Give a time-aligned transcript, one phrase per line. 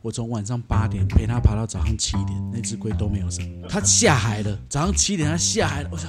[0.00, 3.44] 我从晚上八点陪它爬到早上七点，那只龟都没有生。
[3.68, 6.08] 它下海了，早上七点它下海了，我想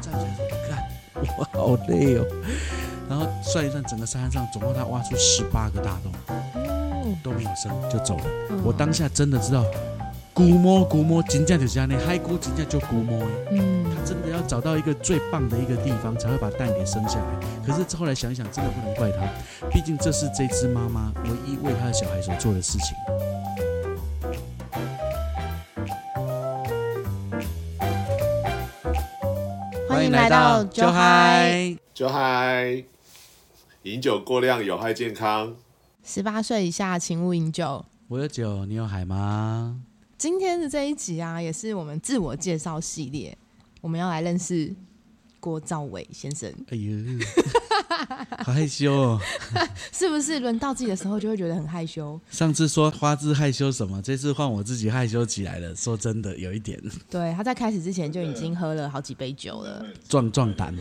[0.00, 2.26] 站起来说看，我好累哦。
[3.08, 6.12] 然后算一算，整个山上总共它挖出十八个大洞，
[7.22, 8.24] 都没有生就走了。
[8.64, 9.64] 我当下真的知道，
[10.34, 13.28] 估摸估摸，金价就是那海龟金价就估摸哎。
[13.52, 17.46] 嗯，他真的要找到一个最棒的一个地方，才会把蛋给生下来。
[17.66, 19.28] 可是后来想一想，真的不能怪他，
[19.68, 22.96] 毕竟这是这只妈妈唯一为她的小孩所做的事情。
[29.92, 32.82] 欢迎来到酒嗨，酒嗨，
[33.82, 35.54] 饮酒过量有害健康。
[36.02, 37.84] 十八岁以下请勿饮酒。
[38.08, 39.82] 我有酒，你有海吗？
[40.16, 43.36] 今天的这一集啊，也是我们自我介绍系列，
[43.82, 44.74] 我们要来认识
[45.38, 46.90] 郭兆伟先生，哎呦，
[48.44, 49.20] 好害羞哦！
[49.92, 50.40] 是不是？
[50.40, 52.20] 轮到自己的时候就会觉得很害羞。
[52.30, 55.74] 上次说花枝害羞什么，这次换我自己害羞起来了。
[55.74, 59.84] 说真的，有一点对，他在开始之前就已经喝了好几杯酒了。
[60.08, 60.74] 壮壮胆。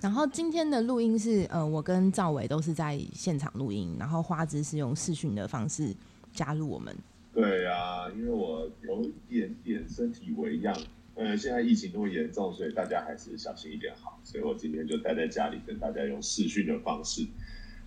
[0.00, 5.94] 然后今天的录音是，呃，我跟赵伟都是在现场录音，然后花枝是用视讯的方式
[6.32, 6.96] 加入我们。
[7.34, 10.74] 对啊，因为我有一点点身体为恙，
[11.16, 14.20] 呃，现在疫情那么严重，所以大家还是小心一点好。
[14.24, 17.24] 所以我今天就待在家里，跟大家用视讯的方式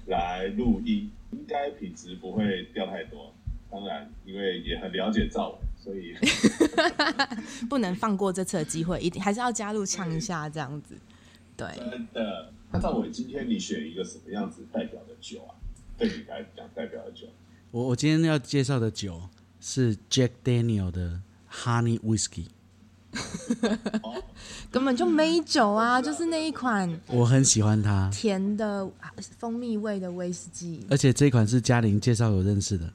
[0.06, 3.34] 来录音，应该品质不会掉太多。
[3.70, 6.16] 当然，因为也很了解赵伟，所以
[7.68, 10.96] 不能放过这次的机会，一定还是要加入唱一下这样子。
[11.58, 12.54] 对，真的。
[12.72, 15.56] 那赵伟，今天你选一个什么样子代表的酒啊？
[15.98, 17.28] 对你来讲代表的酒？
[17.72, 19.24] 我我今天要介绍的酒
[19.60, 22.46] 是 Jack Daniel 的 Honey Whiskey。
[24.70, 28.88] 根本就没酒啊，就是那一款我很喜欢它，甜的
[29.38, 32.94] 蜂蜜味的威士忌，而且这款是嘉玲介绍我认识的，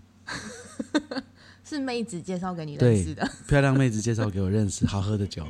[1.65, 5.45] 是妹子介绍给你认对识的。，漂亮妹子介绍给我认识，好喝的酒。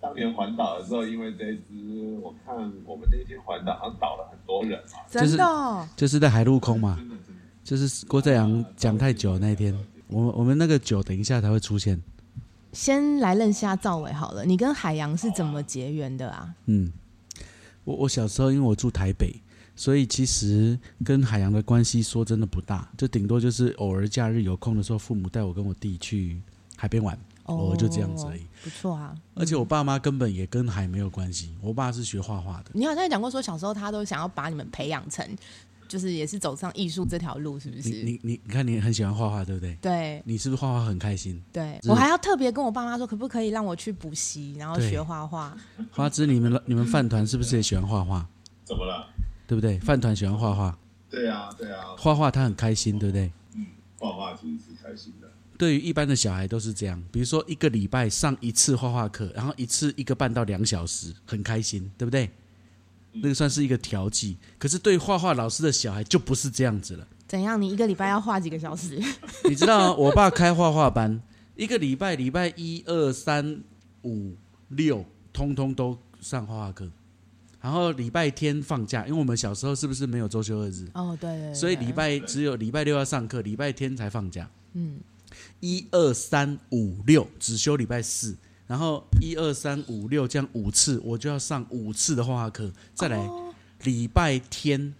[0.00, 2.54] 当年环岛的时候，因为这一支，我看
[2.84, 4.98] 我们那天环岛好像倒了很多人嘛。
[5.10, 7.00] 真的哦、就是在海陆空嘛，
[7.64, 9.74] 就是郭在阳讲太久那一天，
[10.08, 12.00] 我们我们那个酒等一下才会出现。
[12.72, 16.54] 先来认识下赵伟好了，你跟海洋是怎么结缘的啊？
[16.66, 16.92] 嗯，
[17.84, 19.34] 我我小时候因为我住台北，
[19.76, 26.40] 所以其实跟海洋的关系说真的不大，就顶多就是偶尔假日有空的时候，父母带我跟我弟去
[26.76, 28.40] 海边玩，偶尔就这样子而已。
[28.40, 29.14] 哦不错啊。
[29.34, 32.70] 而且我爸妈根本也跟海没有关系，我爸是学画画的。
[32.72, 35.26] 你好像讲过说小时候他都想要把你们培养成，
[35.92, 37.90] 就是也是走上艺术这条路，是不是？
[37.90, 39.76] 你你你看你很喜欢画画，对不对？
[39.82, 41.38] 对你是不是画画很开心？
[41.52, 45.54] 对，我还要特别跟我爸妈说，可不可以让我去补习，然后学画画？
[45.90, 48.26] 花枝，你们你们饭团是不是也喜欢画画？
[48.64, 49.06] 怎么了？
[49.46, 49.78] 对不对？
[49.80, 50.78] 饭团喜欢画画，
[51.10, 53.30] 对啊，对啊，画画他很开心，对不对？
[53.54, 53.66] 嗯
[53.98, 55.30] 画画其实是开心的。
[55.58, 62.30] 对于一般的小孩都是这样，比如说一个礼拜上一次画画课，然后一次一个半到两小时，很开心，对不对？
[63.12, 64.36] 那个算是一个调剂。
[64.58, 67.06] 可是对画画老师的小孩就不是这样子了。
[67.26, 67.60] 怎样？
[67.60, 69.00] 你一个礼拜要画几个小时？
[69.48, 71.22] 你知道，我爸开画画班，
[71.56, 73.62] 一个礼拜礼拜一二三
[74.02, 74.36] 五
[74.68, 76.90] 六，通通都上画画课，
[77.60, 80.86] 然后礼拜天放假，因为我们小时候是不是没有周休二日？
[80.94, 84.48] 哦，对对对所以礼拜只有礼拜六要上课，礼拜天才放假。
[84.74, 85.00] 嗯，
[85.60, 88.36] 一二三五六只休礼拜四，
[88.66, 93.52] 然后一二三五六这样五次，我就要上五次的画画课，再来哦
[93.82, 94.94] 礼拜天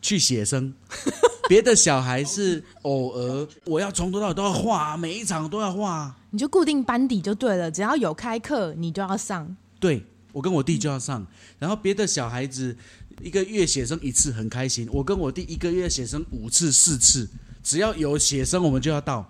[0.00, 0.72] 去写生。
[1.46, 6.16] 别的小孩是偶尔，我要从头到尾都要画，每一场都要画。
[6.30, 9.54] 你就固定班底就对了，只要有开课你就要上。
[9.78, 11.26] 对我跟我弟就要上，
[11.58, 12.74] 然后别的小孩子
[13.20, 17.28] 一个月写生一次很开心，我跟我弟一个月写生五次四次，
[17.62, 19.26] 只要有写生我们就要到，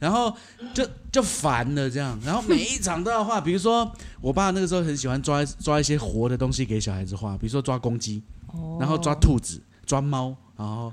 [0.00, 0.34] 然后
[0.74, 3.88] 就就烦了这样，然后每一场都要画，比如说
[4.20, 8.22] 我爸那个时候很喜欢抓抓一些活的东西给小孩子画，比如说抓公鸡，
[8.80, 10.92] 然后抓兔子、抓猫，然后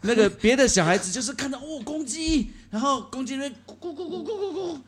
[0.00, 4.78] 那个别的小孩子就是看到哦公鸡，然后公鸡那边咕咕咕咕咕咕，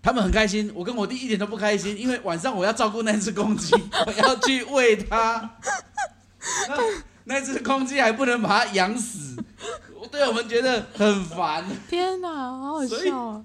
[0.00, 3.74] 他们很开心，我跟我弟一点都不开心，因为晚上我要照顾那只公鸡，
[4.06, 5.58] 我要去喂它，
[7.24, 9.36] 那只公鸡还不能把它养死，
[10.12, 13.44] 对我们觉得很烦，天哪，好好笑啊！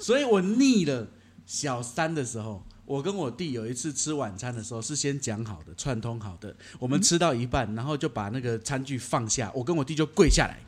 [0.00, 1.06] 所以我腻了。
[1.44, 10.58] 小三的时候，我跟我弟有一次吃晚餐的时候是先讲好的，串通好的，我们吃到一半，然后就把那个餐具放下，我跟我弟就跪下来。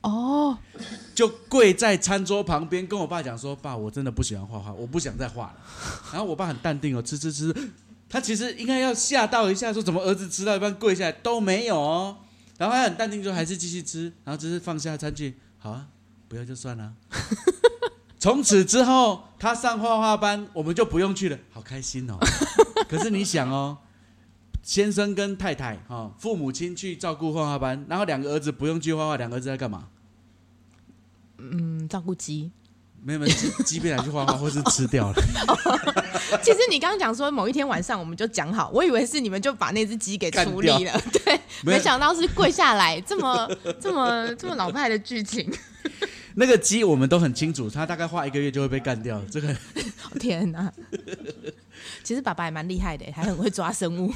[0.00, 0.56] 哦，
[1.14, 5.56] 就跪在餐桌旁边，跟我爸讲说：“爸，我真的不喜欢画画，我不想再画了。”
[6.10, 7.54] 然后我爸很淡定哦，吃吃吃，
[8.08, 12.16] 他其实应该要吓到一下，说怎么儿子吃到一半跪下来都没有哦，
[12.60, 15.88] 然后他很淡定，说还是继续吃，然后只是放下餐具，好啊，
[16.28, 16.92] 不要就算了。
[18.18, 22.18] 从此之后，他上画画班，我们就不用去了，好开心哦。
[22.86, 23.78] 可是你想哦，
[24.62, 29.88] 先生跟太太哈、哦，父母亲去照顾画画班，然后两个儿子不用去画画，两个儿子在干嘛？
[31.38, 32.50] 嗯，照顾鸡。
[33.02, 35.14] 没有没有，鸡 鸡被拿去画画，或是吃掉了。
[36.42, 43.50] 其实你刚刚讲说某一天晚上我们就讲好，我以为是你们就把那只鸡给处理了，对， 没没想到是跪下来，这么
[43.80, 45.50] 这么这么老派的剧情，
[46.34, 49.20] 那个鸡我们都很清楚，它大概画一个月就会被干掉。
[49.30, 49.54] 这个
[50.18, 50.72] 天哪！
[52.04, 54.12] 其实爸爸也蛮厉害的，还很会抓生物。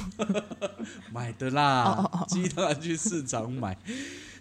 [1.11, 3.75] 买的哦啦鸡当然去市场买。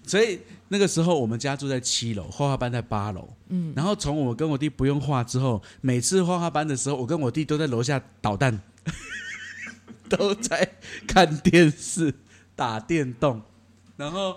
[0.06, 0.38] 所以
[0.68, 3.28] 那个时候我们家住在七楼，画画班在八楼。
[3.48, 8.60] 嗯，然后从我跟我弟不用画之后，每次画画班的时候，我跟我弟都在楼下捣蛋，
[10.08, 10.76] 都在
[11.06, 12.14] 看电视、
[12.56, 13.42] 打电动，
[13.96, 14.36] 然后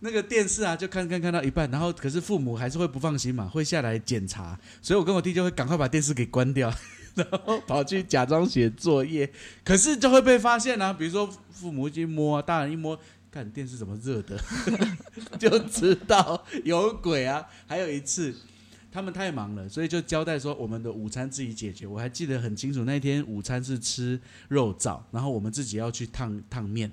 [0.00, 6.72] 那个电视啊，就看看看到一半，然后可是父母还是会不放心嘛，会下来检查，所以我跟我弟就会赶快把电视给关掉，
[7.14, 9.30] 然后跑去假装写作业，
[9.62, 12.98] 可是就会被发现啊，比如说父母一摸啊，大人一摸。
[13.36, 14.40] 看电视怎么热的，
[15.38, 17.46] 就知道有鬼啊！
[17.66, 18.34] 还有一次，
[18.90, 21.86] 他们太忙了，所以就交代说我们的午餐自己解决。
[21.86, 24.18] 我还记得很清楚，那天午餐是吃
[24.48, 26.90] 肉燥，然后我们自己要去烫烫面，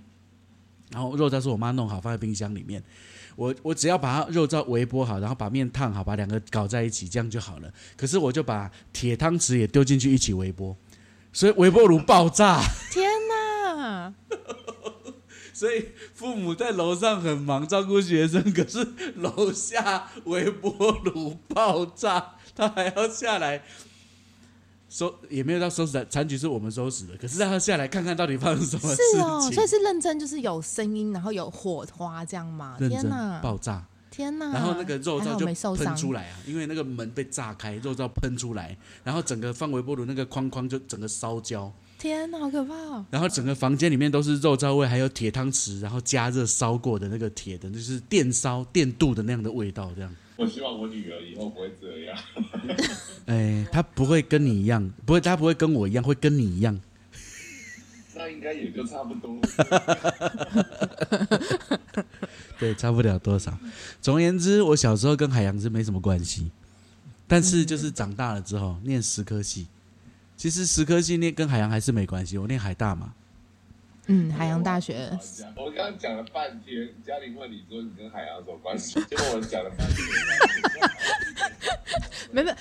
[0.91, 2.83] 然后肉燥是我妈弄好放在冰箱里面，
[3.37, 7.73] 我我只要把它肉燥微波好，然后把面烫好，把两个搞在一起，这样就好了。
[7.95, 10.75] 可是我就把铁汤匙也丢进去一起微波，
[11.31, 12.61] 所以微波炉爆炸。
[12.91, 14.13] 天哪！
[15.63, 23.63] 所以父母在楼上很忙照顾学生，可是楼下微波炉爆炸，他还要下来
[24.89, 29.21] 收，也没有到收拾残局是我们收拾的，可是他要下来看看到底发生什么事情。
[29.21, 32.75] 是哦，所以是认真，就是有声音，然后有火花这样嘛？
[32.77, 33.39] 认真天哪！
[33.39, 34.51] 爆炸，天哪！
[34.51, 41.71] 然后那个肉还好燥就没受伤喷出来啊，因为那个门被炸开，肉燥喷出来，然后整个放微波炉那个框框就整个烧焦。
[42.03, 43.05] 天哪，好可怕哦！
[43.09, 50.13] 然后整个房间里面都是肉燥味，还有铁汤匙，然后加热烧过的那个铁的，就是电烧电镀的那样的味道，这样。
[50.35, 52.17] 我希望我女儿以后不会这样。
[53.27, 56.77] 哎，她不会跟你一样，不会，她不会跟我一样，会跟你一样。
[58.15, 59.39] 那应该也就差不多。
[62.59, 63.57] 对，差不了多少。
[64.01, 66.51] 总而言之，我小时候跟海洋是没什么关系，
[67.29, 69.67] 但是就是长大了之后念十科系，
[70.35, 72.37] 其实十科系念跟海洋还是没关系。
[72.37, 73.13] 我念海大嘛，
[74.07, 75.09] 嗯，海洋大学
[75.55, 79.97] 我刚刚讲了半天，嘉玲问你说你跟海洋有什么关系，结果我讲了半天。
[82.31, 82.51] 没没，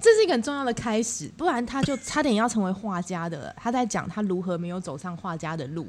[0.00, 3.54] 这是一个很重要的开始，不然他就差点要成为画家的了。
[3.56, 5.88] 他在讲他如何没有走上画家的路，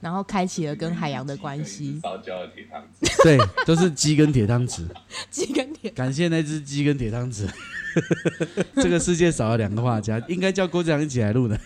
[0.00, 1.98] 然后开启了跟海洋的关系。
[2.02, 4.82] 烧焦的铁汤匙， 对，都是鸡跟铁汤匙。
[5.30, 7.48] 鸡跟铁，感谢那只鸡跟铁汤匙。
[8.76, 11.58] 这个世界少了两个画家，应该叫郭志阳一起来录的，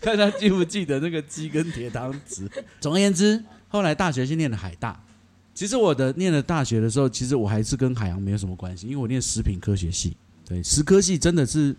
[0.00, 2.46] 看他记不记得那个鸡跟铁汤匙。
[2.80, 5.02] 总而言之，后来大学是念的海大。
[5.54, 10.14] 其实我的念了大学的时候，其实我还是跟海洋没有什么关系，因为我念食品科学系。
[10.46, 11.74] 对，食科系真的是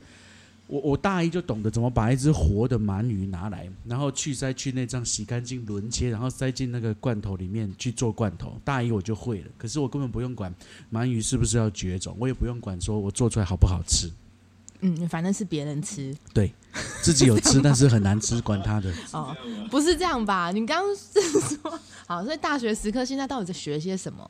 [0.67, 8.59] 我我大一就懂得怎么把一只活的鳗鱼拿来，然后去鳃去内脏洗干净轮切，然后塞进那个罐头里面去做罐头。
[8.65, 10.53] 大一我就会了，可是我根本不用管
[10.91, 14.11] 鳗鱼是不是要绝种，我也不用管说我做出来好不好吃，
[14.81, 16.53] 嗯，反正是别人吃对
[17.01, 18.93] 自己有吃但是很难吃，管他的。
[19.13, 19.35] 哦，
[19.71, 20.51] 不是这样吧？
[20.51, 24.29] 你刚刚是说好，所以大学时刻现在到底在学些什么？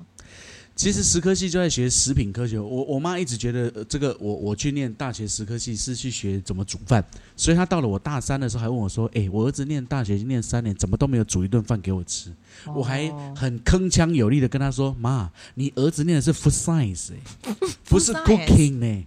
[0.77, 7.03] 其实食科系就在学食品科学，我我妈一直觉得、呃、这个我我去念大学食科系是去学怎么煮饭，
[7.35, 12.31] 所以她到了我大三的时候还问我说：“哎、我儿子念大学念三年，怎么都没有煮一顿饭给我吃？”
[12.75, 17.53] 我还哦很铿锵有力的跟她说：“妈，你儿子念的是 food science 哎、
[17.89, 19.05] 不是 cooking 呢、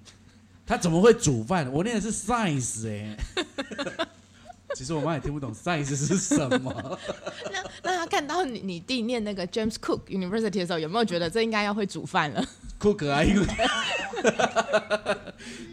[0.67, 1.71] 他怎么会煮饭？
[1.73, 3.17] 我念的是 science 哎、
[4.75, 6.99] 其实我妈也听不懂 science 是什么。
[7.53, 12.45] 那那他看到你你弟念那个 James Cook University 的时候，有没有觉得这应该要会煮饭了
[12.79, 13.47] ？？Cook 啊，因为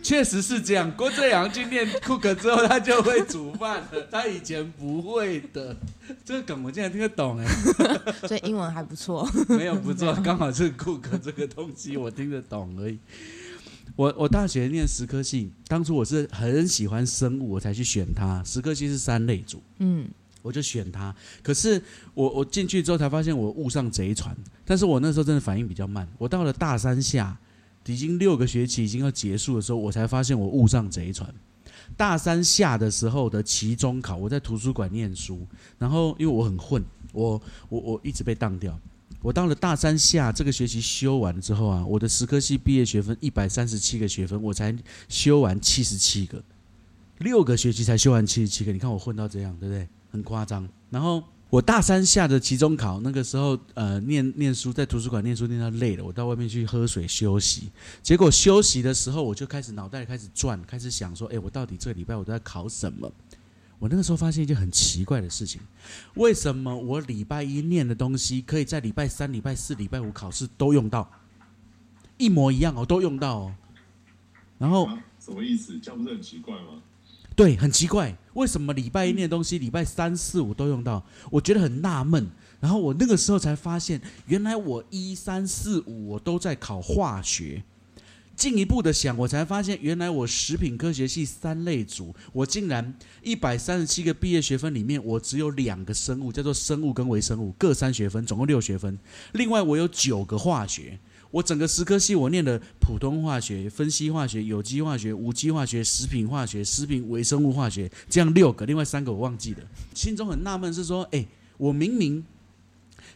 [0.02, 0.92] 确实是这样。
[0.96, 5.76] 郭正阳去念 Cook 之后，他就会煮饭了，他以前不会的。
[6.26, 7.46] 这个梗我竟然听得懂哎，
[8.28, 9.30] 所以英文还不错。
[9.50, 12.98] 没有不错，刚好是 Cook 这个东西我听得懂而已。
[13.96, 18.44] 我我大学念食科系，当初我是很喜欢生物，我才去选它。
[18.44, 20.08] 食科系是三类组，嗯，
[20.42, 21.16] 我就选它。
[21.42, 21.82] 可是
[22.14, 26.08] 我我进去之后才发现我误上贼船，但是我那时候真的反应比较慢。
[26.18, 27.38] 我到了大三下，
[27.86, 31.34] 已经六个学期已经要结束的时候，我才发现我误上贼船。
[31.96, 35.48] 大三下的时候的期中考，我在图书馆念书，
[35.80, 38.78] 然后因为我很混，我我我一直被当掉。
[39.28, 44.74] 我到了大三下这个学期修完之后啊，我的十科系毕业学分一百三十七个学分，我才
[45.10, 46.42] 修完七十七个，
[47.18, 48.72] 六个学期才修完七十七个。
[48.72, 49.86] 你看我混到这样，对不对？
[50.10, 50.66] 很夸张。
[50.90, 57.70] 然后我大三下的期中考，那个时候呃念念书，在图书馆念书念到累了，我到外面去喝水休息。
[58.02, 63.12] 结果休息的时候，我就开始脑袋开始转，开始想说，哎，我到底这个礼拜我都在考什么？
[63.80, 65.62] 我那个时候发现一件很奇怪的事情，
[66.16, 71.08] 为什么我礼拜一念的东西，可以在礼拜三、礼拜四、礼拜五考试都用到，
[72.18, 73.56] 一模一样哦，都用到哦。
[74.58, 75.78] 然后啊，什么意思？
[75.78, 76.82] 这样不是很奇怪吗？
[77.36, 81.06] 对，很奇怪，为什么礼拜一念的东西，礼拜三四五都用到？
[81.30, 82.28] 我觉得很纳闷。
[82.60, 87.64] 然后我那个时候才发现，原来我一三四五我都在考化学。
[88.38, 98.98] 进一步的想，我才发现，原来我食品科学系三类组，我竟然一百三十七个毕业学分里面，我只有两个生物，叫做生物跟微生物，各三学分，总共六学分。
[99.34, 101.00] 另外我有九个化学，
[101.32, 109.62] 我整个十科系我念的普通化学、分析化学、有机化学、无机化学、食品化学、食品微生物化学，这样六个，另外三个我忘记了。
[109.96, 111.26] 心中很纳闷，是说，哎，
[111.58, 112.24] 我明明。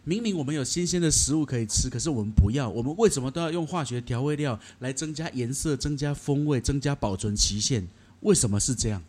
[0.03, 2.67] 明明我们有新鲜的食物可以吃，可是我们不要。
[2.67, 7.87] 我们为什么都要用化学调味料来增加颜色、增加风味、增加保存期限？
[8.21, 9.01] 为什么是这样？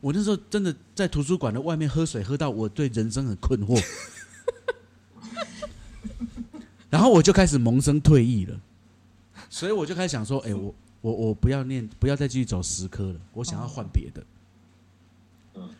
[0.00, 3.82] 我那时候真的在图书馆的外面喝水，喝到我对人生很困惑。
[6.88, 8.60] 然后我就开始萌生退役了，
[9.48, 14.24] 所以我就开始想说：，哎，我我我不要念，不要再继续走十科了，我想要换别的。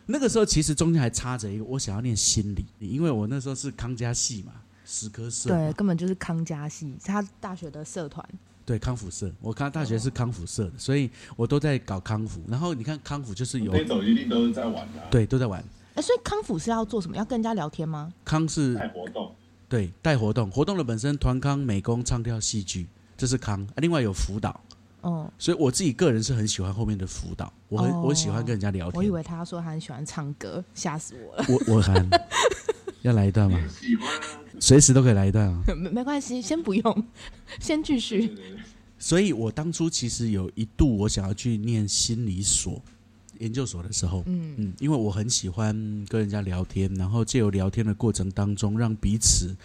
[0.05, 4.53] 那个时候其实中间还插着一个，我想要念心理，因为我那时候是康家系嘛，
[4.85, 8.27] 十科社，对，根本就是康家系，他大学的社团。
[8.63, 12.39] 对，康复社，我看大学是康复社的，所以我都在搞康复。
[12.47, 15.61] 然后你看康复就是有那种一定都是在玩的、啊，对，都在玩。
[15.95, 17.17] 哎，所以康复是要做什么？
[17.17, 18.13] 要跟人家聊天吗？
[18.23, 19.35] 康是带活动，
[19.67, 23.61] 对，带活动，活动的本身团康、美工、唱跳、戏剧，这是康。
[23.63, 24.61] 啊、另外有辅导，
[25.01, 28.97] 哦，所以我自己个人是很喜欢后面的辅导，我很、哦我喜欢跟人家聊天。
[28.97, 31.45] 我以为他说他很喜欢唱歌，吓死我了。
[31.49, 32.09] 我我很
[33.01, 33.59] 要来一段吗？
[33.69, 34.21] 喜欢啊，
[34.59, 35.63] 随时都可以来一段啊。
[35.75, 37.07] 没没关系，先不用，
[37.59, 38.27] 先继对续。
[38.27, 38.59] 对对，
[38.99, 42.79] 所以我当初其实有一度我想要去念心理所
[43.39, 45.73] 研究所的时候，嗯，嗯，因为我很喜欢
[46.07, 49.55] 跟人家聊天，然后借由聊天的过程当中，让彼此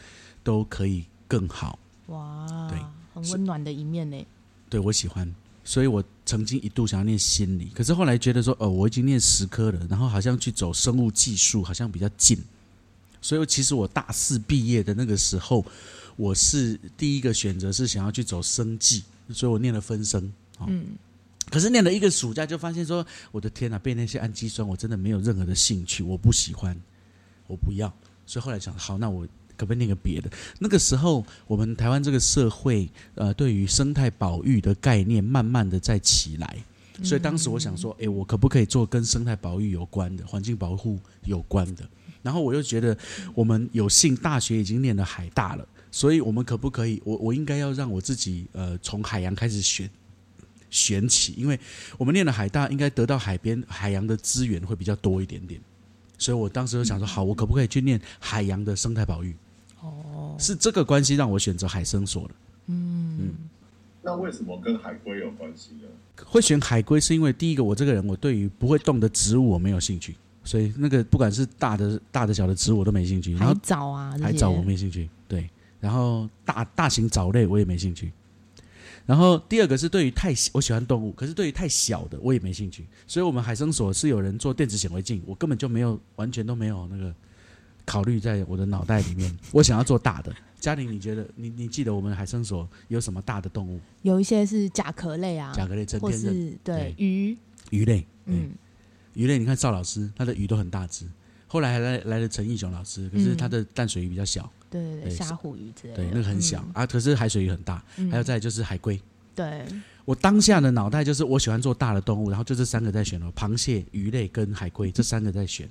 [0.43, 1.79] 都可以更好。
[2.07, 2.79] 哇，对
[3.13, 4.27] 很温暖的一面呢。
[4.69, 5.33] 对我喜欢，
[5.65, 12.39] 所以我曾经一度想要念心理，可是后来觉得说，哦，我已经念十科了，然后好像去走生物技术好像比较近，
[13.21, 15.65] 所以其实我大四毕业的那个时候，
[16.17, 20.33] 我是第一个选择是想要去走生技，所以我念了分生。
[20.59, 20.87] 哦、嗯，
[21.51, 26.77] 可是念了一个暑假，就发现说，我的天呐，背那些氨基酸，我真的没有任何的兴趣，我不喜欢，
[27.47, 27.93] 我不要。
[28.27, 30.31] 所以后来想，好，那我可不可以念个别的？
[30.59, 36.57] 那个时候，我们台湾这个社会，呃，对于生态保育的概念，慢慢的在起来。
[37.03, 41.87] 所以当时我想说，诶，我可不可以做跟生态保育有关的、环境保护有关的？
[42.23, 42.97] 然后我又觉得，
[43.35, 47.01] 我们有幸大学已经念了海大了，所以我们可不可以？
[47.05, 49.89] 我我应该要让我自己，呃，从海洋开始选
[50.71, 51.61] 选起，因为
[51.99, 55.61] 我们念了海大，应该得到海边海洋的资源会比较多一点点。
[56.19, 59.37] 所以我当时就想说，好，我可不可以去念海洋的生态保育？
[60.37, 62.35] 哦，是这个关系让我选择海生所的
[62.67, 63.35] 嗯。
[64.03, 65.89] 那为什么跟海龟有关系呢？
[66.25, 70.15] 会选海龟是因为第一个，我这个人我对于不会动的植物我没有兴趣，
[70.45, 73.35] 所以那个不管是大的大的小的植物我都没兴趣。
[73.35, 75.51] 然海藻啊，海藻我没兴趣，对。
[75.81, 78.13] 然后大大型藻类我也没兴趣。
[79.05, 82.87] 然后第二个是对于太小我喜欢动物，可是对于太小的我也没兴趣。
[83.09, 87.13] 所以我们海生所是有人做电子显微镜，我根本就没有完全都没有那个
[87.87, 89.35] 考虑在我的脑袋里面。
[89.53, 90.35] 我想要做大的。
[90.59, 93.79] 嘉玲，你觉得你你记得我们海生所有什么大的动物？
[94.03, 97.39] 有一些是甲壳类啊，甲壳类、真或天刃、是对对鱼，
[97.71, 98.51] 鱼类，嗯，嗯，
[99.15, 101.07] 鱼类，你看邵老师，他的鱼都很大只。
[101.47, 106.87] 后来还来来了陈义雄老师，可是嗯他的淡水鱼比较小，对对对，对虾虎鱼之类的，对，那个很小、嗯啊。
[106.87, 109.01] 可是海水鱼很大，嗯还有再就是海龟。
[109.35, 109.65] 对，
[110.07, 115.69] 我当下的脑袋就是我喜欢做大的动物，然后就这三个在选了，螃蟹、鱼类跟海龟这三个在选。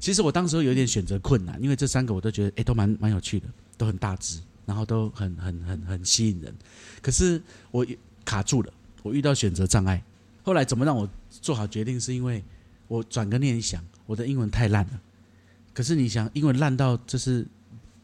[0.00, 3.46] 其实我当时有点选择困难，因为这三个我都觉得哎都蛮蛮有趣的，
[3.76, 6.54] 都很大只，然后都很很很很吸引人。
[7.00, 7.86] 可是我
[8.24, 8.72] 卡住了，
[9.02, 10.02] 我遇到选择障碍。
[10.42, 12.00] 后来怎么让我做好决定？
[12.00, 12.42] 是因为
[12.88, 15.00] 我转个念一想，我的英文太烂了。
[15.72, 17.46] 可是你想，英文烂到就是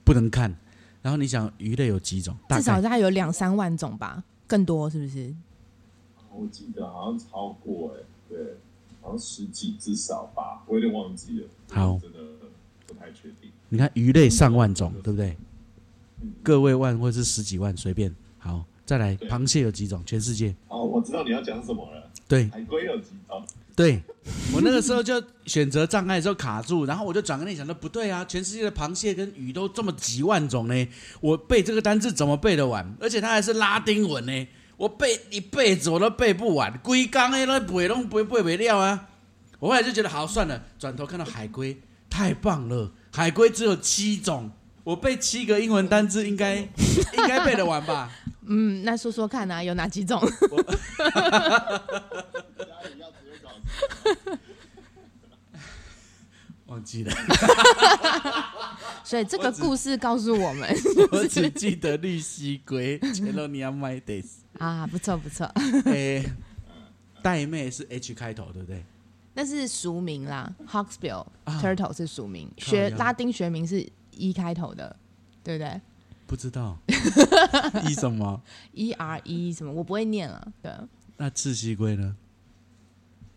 [0.05, 0.55] 不能看，
[1.03, 2.37] 然后你想鱼类有几种？
[2.49, 5.35] 至少大概有两三万种吧，更多是不是？
[6.33, 8.57] 我记得好像超过哎、对，
[9.09, 11.47] 好像十几至少吧，我有点忘记了。
[11.71, 12.19] 好真的
[12.87, 13.51] 不太确定。
[13.71, 15.35] 你看鱼类上万种，对不对？
[16.43, 18.15] 个位万或是十几万随便。
[18.37, 20.03] 好，再来，螃蟹有几种？
[20.05, 22.11] 全世界哦，我知道你要讲什么了。
[22.29, 23.43] 对海龟有几种？
[23.75, 24.03] 对，
[24.53, 30.89] 我那个时候就选择障碍的时候卡住，然后我就转个念想说不对啊，全世界的螃蟹跟鱼都这么几万种呢，
[31.23, 32.95] 我背这个单字怎么背得完？
[33.01, 34.47] 而且它还是拉丁文呢，
[34.79, 39.09] 我背一辈子我都背不完，龟缸哎那背拢背背不了啊。
[39.59, 44.51] 我后来就觉得好算了，转头看到海龟，太棒了，海龟只有七种，
[44.85, 46.57] 我背七个英文单字应该
[47.19, 48.11] 应该背得完吧？
[48.47, 50.23] 嗯，那说说看啊，有哪几种？
[56.67, 57.13] 忘记了，
[59.09, 60.69] 所以这个故事告诉我们
[61.11, 64.43] 我 只记得绿蜥龟，切罗尼亚麦德斯。
[64.63, 65.47] 啊，不错不错，
[65.87, 66.23] 诶、
[67.23, 68.85] 带妹是 H 开头，对不对？
[69.33, 74.95] 那是俗名啦，Hawksbill 啊 turtle 是俗名，学拉丁学名是 E 开头的，
[75.43, 75.81] 对不对
[76.27, 76.77] 不知道，
[77.89, 78.43] 一什么
[78.75, 80.71] ？？E R E 什么我不会念了，对。
[81.17, 82.15] 那赤蜥龟呢？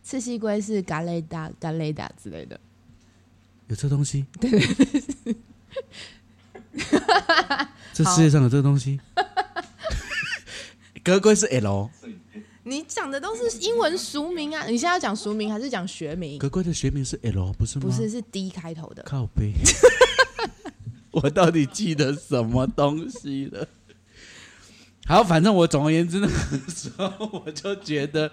[0.03, 2.59] 赤蜥龟是嘎雷达、嘎雷达之类的，
[3.67, 4.25] 有这东西？
[4.41, 5.33] 对对
[7.93, 8.99] 这世界上有这东西？
[11.03, 11.89] 格龟是 L，
[12.63, 14.65] 你讲的都是英文俗名啊！
[14.67, 16.37] 你现在要讲俗名还是讲学名？
[16.37, 17.85] 格龟的学名是 L，不是吗？
[17.85, 19.01] 不是，是 D 开头的。
[19.03, 19.53] 靠背。
[21.11, 23.67] 我到底记得什么东西了？
[25.07, 28.31] 好，反正我总而言之，那个时候我就觉得，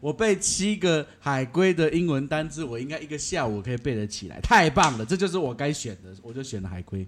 [0.00, 5.04] 我背七个海龟的英文单字，我应该一个下午可以背得起来，太棒了！
[5.04, 7.06] 这就是我该选的，我就选了海龟。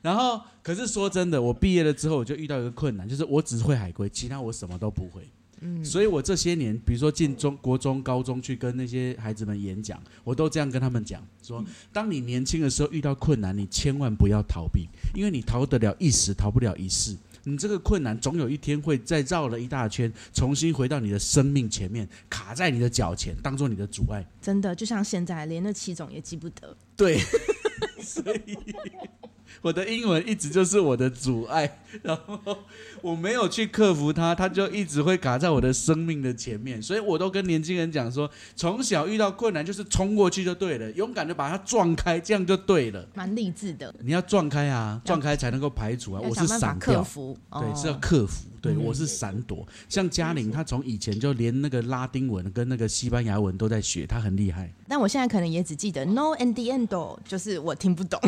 [0.00, 5.22] 然后，可是说真的，我毕业了之后，我就遇到一个困难，就是我只会海龟，其他我什么都不会。
[5.60, 17.16] 嗯，所以我这些年，比如说进中国中、高中去跟那些孩子们演讲，我都这样跟他们讲：说，当你年轻的时候遇到困难，你千万不要逃避，因为你逃得了一时，逃不了一世。
[17.50, 24.24] 你这个困难总有一天会再绕了一大圈，重新回到你的生命前面，卡在你的脚前，当做你的阻碍。
[24.40, 26.76] 真的就像现在，连那七种也记不得。
[26.94, 27.18] 对，
[28.02, 28.56] 所以
[29.62, 32.58] 我的英文一直就是我的阻碍，然后
[33.02, 36.80] 我没有去克服它，它就一直会卡在我的生命的前面。
[36.80, 43.06] 所以我都跟年轻人讲说，从小遇到困难就是冲过去就对了，勇敢的把它撞开，这样就对了。
[43.14, 46.20] 蛮励志的，你要撞开啊，撞开才能够排除啊。
[46.22, 46.98] 我是闪掉。
[46.98, 47.36] 克服。
[47.50, 48.48] 对，哦是要克服。
[48.60, 49.66] 对，嗯我是闪躲。
[49.88, 54.72] 像嘉玲，她从以前就连那个拉丁文跟那个西班牙文都在学，她很厉害。
[54.88, 58.20] 但我现在可能也只记得 no and the end，就是我听不懂，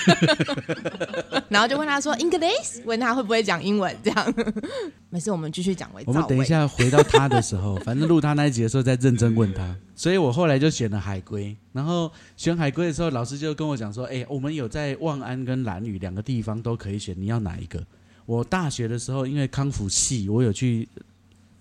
[1.48, 4.34] 然后就问他说 English，问他会不会讲英文，这样。
[5.10, 6.44] 没事，我们继续讲我们等一。
[6.46, 9.76] 下回到他的时候， 反正录他那一集的时候再认真问他。
[9.94, 17.82] 所以我后来就选了海龟，然后选海龟的时候，老师就跟我讲说：“哎、我们有在望安跟兰屿两个地方都可以选，你要哪一个？”
[18.26, 20.88] 我大学的时候，因为康复系，我有去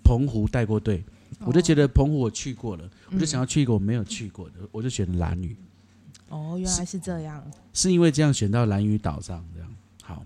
[0.03, 1.03] 澎湖带过队，
[1.45, 5.55] 我就觉得澎湖我去过了，我就想要去一个我没有去过的，我就选了兰屿，
[6.29, 7.43] 哦，原来是这样。
[7.73, 9.75] 是因为这样选到蓝屿岛上这样。
[10.03, 10.25] 好，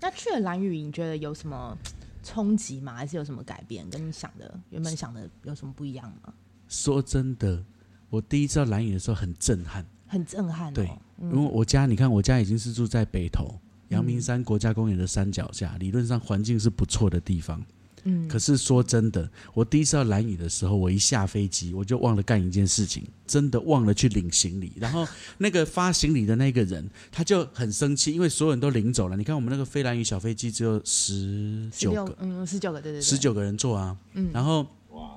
[0.00, 1.76] 那去了蓝屿，你觉得有什么
[2.22, 2.94] 冲击吗？
[2.94, 3.88] 还是有什么改变？
[3.90, 6.32] 跟你想的原本想的有什么不一样吗？
[6.68, 7.62] 说真的，
[8.10, 9.84] 我第一次到蓝屿的时候很震撼。
[10.06, 10.74] 很震撼、哦。
[10.74, 13.58] 对嗯因为我家，你看我家已经是住在北投
[13.88, 17.64] 阳明山国家公园的山脚下，理论上环境是不错的地方。
[18.08, 24.72] 嗯，可是说真的，我第一次到兰屿的时候，我一下飞机我就忘了干一件事情，真的忘了去领行李。
[24.76, 25.04] 然后
[25.38, 29.16] 那个发行李的那个人他就很生气，因为所有人都领走了。
[29.16, 33.96] 你看我们那个飞兰屿小飞机只有十九个，嗯，十九个，对对对，十九个人坐啊。
[34.14, 35.10] 嗯然后哇，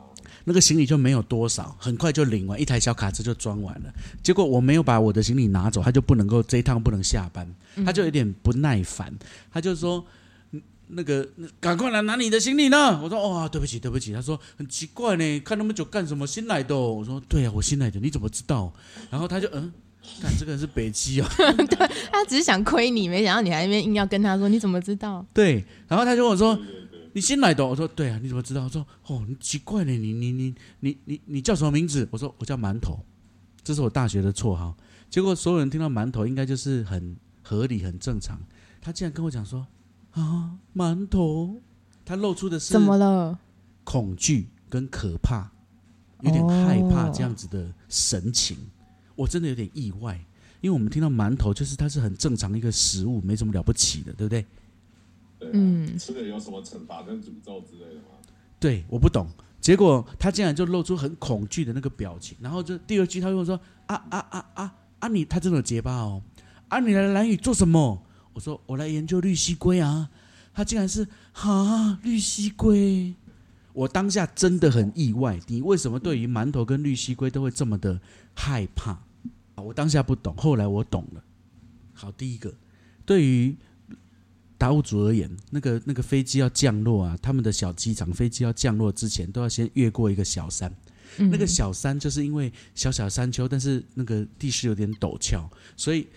[0.46, 3.94] 那个行李就没有多少，很快就领完，一台小卡车就装完了。
[4.24, 7.48] 结果我没有把我的行李拿走，他就不能够这一趟不能下班，
[7.86, 9.14] 他就有点不耐烦，
[9.52, 10.04] 他就说。
[10.90, 11.28] 嗯那个，
[11.60, 13.00] 赶快来拿你的行李呢！
[13.02, 14.12] 我说哦，对不起，对不起。
[14.12, 16.26] 他说很奇怪呢，看那么久干什么？
[16.26, 16.94] 新来的、哦。
[16.94, 18.74] 我说对啊，我新来的，你怎么知道？
[19.12, 19.72] 然后他就嗯，
[20.20, 25.24] 看这个人是北基哦， 对他只是想亏你，没想到你还那边硬要跟他说，你怎么知道？
[25.32, 25.64] 对。
[25.88, 27.68] 然后他就跟我说对对对，你新来的哦？
[27.68, 28.64] 我说对啊，你怎么知道？
[28.64, 32.08] 我说哦，你奇怪呢，你你你你你你叫什么名字？
[32.10, 33.00] 我说我叫馒头，
[33.64, 34.76] 这是我大学的绰号。
[35.08, 38.40] 结果所有人听到馒头，应该就是很合理、很正常。
[38.82, 39.66] 他竟然跟我讲说
[40.12, 41.58] 啊，馒头，
[42.04, 43.40] 他露出的是怎么了？
[43.84, 45.52] 恐惧跟可怕，
[46.22, 48.58] 有点害怕这样子的神情。
[49.16, 50.16] 我真的有点意外，
[50.62, 54.46] 因为我们听到馒头就是它是很正常的一个食物，没什么了不起的，对不对？
[55.40, 58.18] 对啊嗯吃了有什么惩罚跟诅咒之类的吗？
[58.60, 59.28] 对，我不懂。
[59.62, 66.22] 结果他竟然就露出很恐惧的那个表情，然后就第二句他就说啊啊啊啊啊你他真的有结巴哦，
[66.70, 68.02] 啊你来蓝宇做什么？
[68.40, 70.10] 我我说我来研究绿蜥龟啊，
[70.54, 73.14] 他竟然是哈绿蜥龟，
[73.74, 78.00] 我当下真的很意外，你为什么对于馒头跟绿蜥龟都会这么的
[78.34, 78.98] 害怕？
[79.58, 81.22] 我当下不懂，后来我懂了。
[81.94, 82.54] 好，第一个，
[83.06, 83.54] 对于
[84.58, 90.74] 达悟族而言，那个那个飞机要降落啊，他们的小机场飞机要降落之前，都要先越过一个小山。
[91.18, 96.08] 那个小山就是因为小小山丘，但是那个地势有点陡峭，所以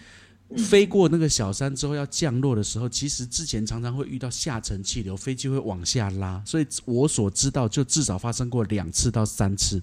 [0.56, 6.42] 飞过那个小山之后要降落的时候，其实之前常常会遇到下沉气流，飞机会往下拉。
[6.44, 9.82] 所以我所知道，就至少发生过两次到三次，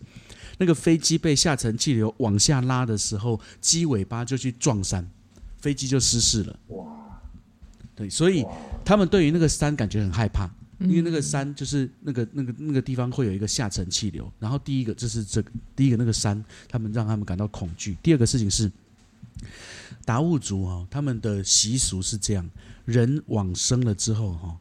[0.57, 5.09] 那个飞机被下沉气流往下拉的时候，机尾巴就去撞山，
[5.59, 6.59] 飞机就失事了。
[6.67, 6.85] 哇，
[7.95, 8.45] 对，所以
[8.83, 10.49] 他们对于那个山感觉很害怕。
[10.81, 17.97] 因为那个山就是那个那个那个地方会有一个下沉气流，然后第一个就是这个第一个那个山，他们让他们感到恐惧。
[18.01, 18.71] 第二个事情是
[20.09, 22.49] 达悟族哈，他们的习俗是这样：
[22.83, 24.57] 人往生了之后哈，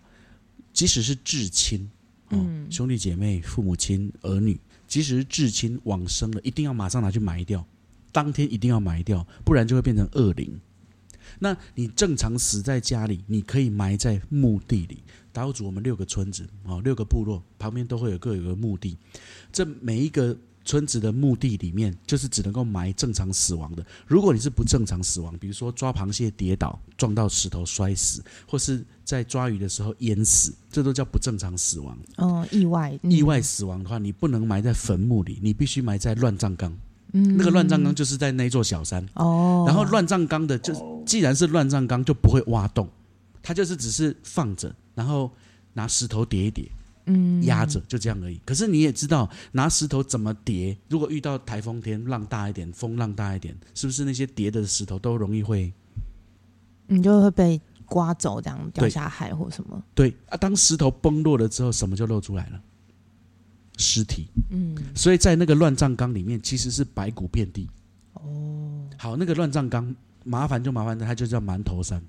[0.75, 1.91] 即使是至亲，
[2.29, 7.67] 嗯，兄弟姐妹、父母亲、儿女，即使是至亲往生了，一定要马上拿去埋掉，
[8.13, 10.61] 当天一定要埋掉，不然就会变成恶灵。
[11.39, 15.03] 那你正常死在家里，你可以埋在墓地里。
[15.33, 18.99] 达悟族我们六个村子啊，六个部落旁边都会有各有个墓地，
[19.51, 20.37] 这每一个
[20.69, 23.83] 村子的墓地里面，就是只能够埋正常死亡的。
[24.07, 31.99] 如果你是不正常死亡，比如说抓螃蟹跌倒撞到石头摔死，或是在抓鱼的时候淹死，这都叫不正常死亡。
[32.19, 36.71] 哦，意外意外死亡的话，你不能埋在坟墓里，你必须埋在乱葬岗。
[37.15, 39.65] 嗯，那个乱葬岗就是在那座小山哦。
[39.67, 42.87] 然后乱葬岗的就既然是乱葬岗，就不会挖洞，
[43.43, 44.77] 它就是只是放着。
[44.95, 45.31] 然后
[45.73, 46.71] 拿石头叠一叠，
[47.11, 48.39] 嗯，压着就这样而已。
[48.45, 50.77] 可是你也知道，拿石头怎么叠？
[50.89, 55.73] 如果遇到台风天，浪大一点，风浪大一点，是不是那些叠的石头都容易会？
[56.87, 59.83] 你就会被刮走，这样掉下海或什么？
[59.95, 62.61] 对啊，当石头崩落了之后，什么就露出来了？
[63.79, 64.27] 尸体。
[64.51, 67.69] 嗯，所以在那个乱葬岗里面，其实是白骨遍地。
[68.13, 72.03] 哦，好，那个乱葬岗麻烦就麻烦的，它就叫馒头山。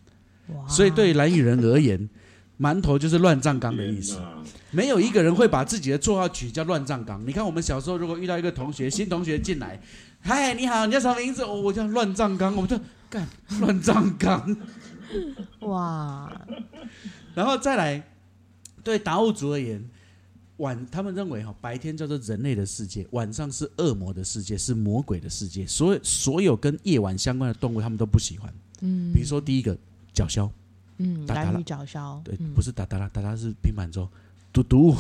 [0.48, 2.10] 哇，所以对蓝屿人而言。
[2.60, 4.20] 馒头就是乱葬岗的意思，
[4.70, 7.26] 没有一个人会把自己的绰号取叫乱葬岗。
[7.26, 9.82] 你看我们小时候，如果遇到一个同学，新同学进来，
[10.20, 11.46] 嗨，你好，你叫什么名字？
[11.46, 12.78] 我叫乱葬岗，我们就
[13.10, 13.26] 干
[13.62, 14.58] 乱葬岗。
[15.62, 16.30] 哇，
[17.34, 18.04] 然后再来，
[18.84, 19.82] 对达悟族而言，
[20.58, 25.66] 晚他们认为哈，白天叫做人类的世界，晚上是恶魔的世界，是魔鬼的世界。
[25.66, 28.54] 所有所有跟夜晚相关的动物，他们都不喜欢。
[28.82, 29.78] 嗯，比如说第一个
[30.14, 30.50] 角鸮。
[31.02, 34.08] 嗯，蓝鱼角鸮，对，不是达达拉，达达是平板舟，
[34.52, 34.96] 嘟嘟。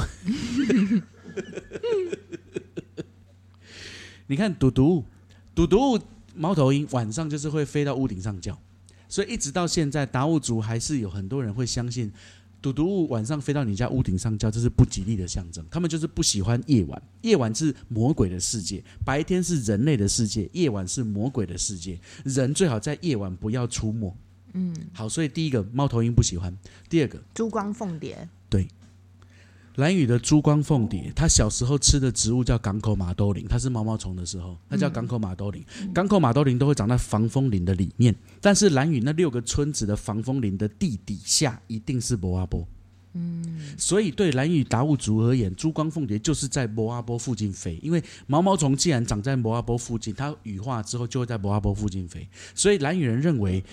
[4.27, 5.03] 你看嘟嘟，
[5.53, 5.99] 嘟 嘟，
[6.35, 8.57] 猫头鹰晚上就是会飞到屋顶上叫，
[9.09, 12.09] 所以一直到现在，达悟族还是有很多人会相信，
[12.61, 15.65] 嘟嘟晚上飞到你家屋顶上叫，这是不吉利的象征。
[15.69, 21.99] 他们就是不喜欢夜晚，夜晚是魔鬼的世界，白天是人类的世界，夜晚是魔鬼的世界。
[22.23, 24.15] 人最好在夜晚不要出没。
[24.53, 26.55] 嗯，好，所以第一个猫头鹰不喜欢，
[26.89, 28.67] 第二个珠光凤蝶，对，
[29.75, 42.67] 蓝雨的珠光凤蝶，它小时候吃的植物叫港口马兜铃，它是毛毛虫的时候，它叫港口马兜铃，港口马兜铃都会长在防风林的里面，但是蓝雨那六个村子的防风林的地底下一定是博阿波，
[43.13, 53.63] 嗯，所以对蓝雨达悟族而言，珠光凤蝶就是在博阿波附近飞，因为毛毛虫既然长在博阿波附近，它羽化之后就会在博阿波附近飞，所以蓝雨人认为。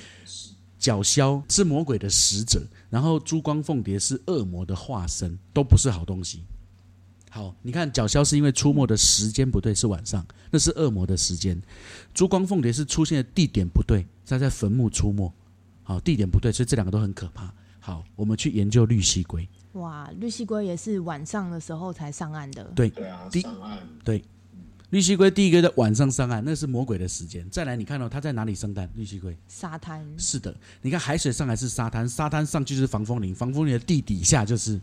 [0.79, 6.45] 角鸮是魔鬼的使者，然后珠光凤蝶是恶魔的化身，都不是好东西。
[7.31, 11.59] 好，你看角鸮是因为出没的时间不对，是晚上，那是恶魔的时间；
[12.15, 15.33] 珠光凤蝶是出现的地点不对，它在坟墓出没。
[15.83, 17.53] 好，地点不对，所以这两个都很可怕。
[17.79, 19.49] 好，我们去研究绿蜥龟。
[19.73, 22.65] 哇，绿蜥龟也是晚上的时候才上岸的。
[22.75, 23.79] 对，对啊，上岸。
[24.03, 24.25] 对。
[24.91, 27.45] 绿蜥龟第一个在晚上上岸，那是魔鬼的时间。
[27.51, 28.89] 再来，你看到它在哪里生蛋？
[28.95, 30.07] 绿蜥龟沙滩。
[30.17, 34.81] 是的，你看海水上来是沙滩，沙滩上就是防风林，防风林的地底下就是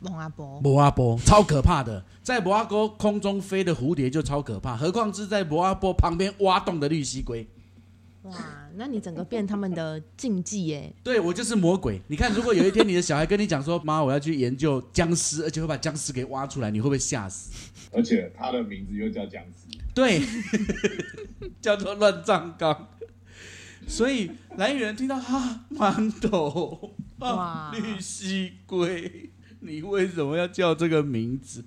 [0.00, 0.60] 摩阿波。
[0.60, 7.46] 摩阿波超可怕的，在摩阿波空中飞的蝴蝶就超可怕，何况是在摩阿波旁边挖洞的绿蜥龟。
[8.22, 8.36] 哇，
[8.76, 10.92] 那你整个变他们的禁忌耶？
[11.02, 12.00] 对我就是魔鬼。
[12.08, 17.50] 你看，如果有一天你的小孩跟你讲说：“妈，我要去研究僵尸，而且会把僵尸给挖出来，你会不会吓死？”
[17.92, 20.22] 而且他的名字又叫僵尸，对，
[21.60, 22.88] 叫做乱葬岗。
[23.86, 31.64] 所以蓝雨人听到哈馒头啊绿蜥龟，你为什么要叫这个名字？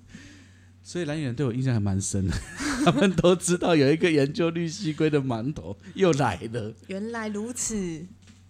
[0.82, 2.34] 所以蓝雨人对我印象还蛮深的，
[2.84, 6.72] 他们都知道有一个研究绿蜥龟的馒头又来了。
[6.86, 8.06] 原来如此，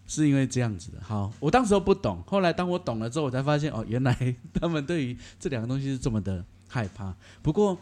[0.06, 0.98] 是因为这样子的。
[1.02, 7.14] 好，我当时候不懂，后来当我懂了之后，我才发现哦，原来他们对于这两个东西是这么的害怕。
[7.42, 7.78] 不过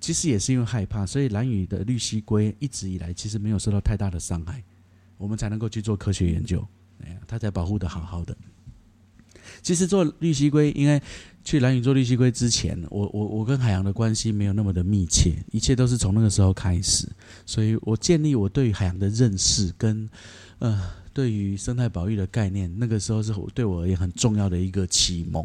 [0.00, 4.62] 其实也是因为害怕，所以蓝屿的绿蜥龟一直以来其实没有受到太大的伤害，
[5.16, 6.66] 我们才能够去做科学研究，
[7.02, 8.36] 哎呀，它才保护的好好的。
[9.62, 11.00] 其实做绿蜥龟，因为
[11.42, 17.08] 去蓝屿做绿蜥龟之前，我我我跟海洋的关系没有那么的密切，一切都是从那个时候开始，
[17.46, 20.08] 所以我建立我对于海洋的认识跟
[20.58, 25.44] 呃对于生态保育的概念，那个时候是对我而言很重要的一个启蒙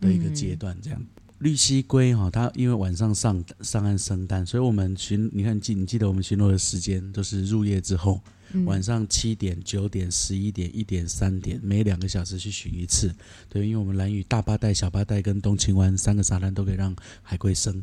[0.00, 0.76] 的一个阶段。
[0.82, 1.00] 这样，
[1.38, 8.20] 绿蜥龟哈，它因为晚上上上岸生蛋，所以我们巡，你看记你记得我们巡逻的时间都是入夜之后。
[8.66, 13.12] 晚上七点、九点、十一点、一点、三点，每两个小时去巡一次。
[13.48, 17.82] 对，因为我们蓝屿大八带、小八带跟东青湾三个沙滩都可以让海龟生，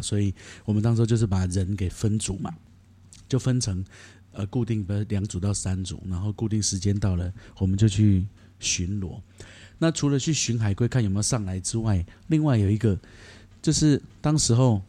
[0.00, 0.32] 所以
[0.64, 2.54] 我们当时就是把人给分组嘛，
[3.28, 3.84] 就分成
[4.30, 8.24] 呃固定的两组到三组，然后固定时间到了，我们就去
[8.60, 9.20] 巡逻。
[9.82, 12.96] 那除了去巡海龟看有没有上来之外，另外有一个
[13.60, 14.80] 就是当时候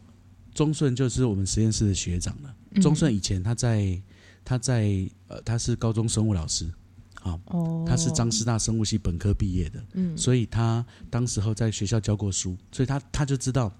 [0.54, 2.54] 钟顺就是我们实验室的学长了。
[2.80, 4.00] 钟顺以前他在。
[4.46, 6.70] 他在呃，他是高中生物老师，
[7.22, 7.40] 啊，
[7.86, 13.72] 他是张师大生物系本科毕业的，嗯，所以他当时候在学校教过书，所以他他就知道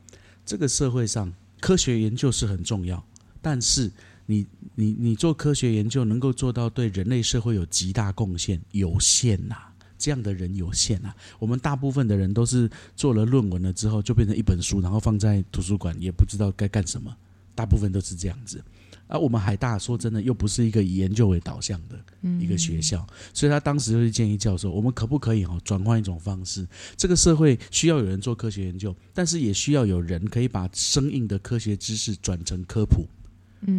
[0.46, 3.05] 这个社会上科学研究是很重要，
[3.42, 3.92] 但是
[4.24, 9.57] 你你你做科学研究能够做到对人类社会有极大贡献有限呐，
[10.05, 17.17] 这样的人有限啊，我们大部分的人都是做了论文了之后就变成一本书，然后放在图书馆也不知道该干什么，
[17.55, 18.62] 大部分都是这样子。
[19.07, 21.99] 而我们海大说真的又不是一个以研究为导向的
[22.38, 26.69] 一个学校，所以他当时就是建议教授，我们可不可以哈转换一种方式？
[26.99, 33.07] 这个社会需要有人做科学研究，但是也需要有人可以把生硬的科学知识转成科普，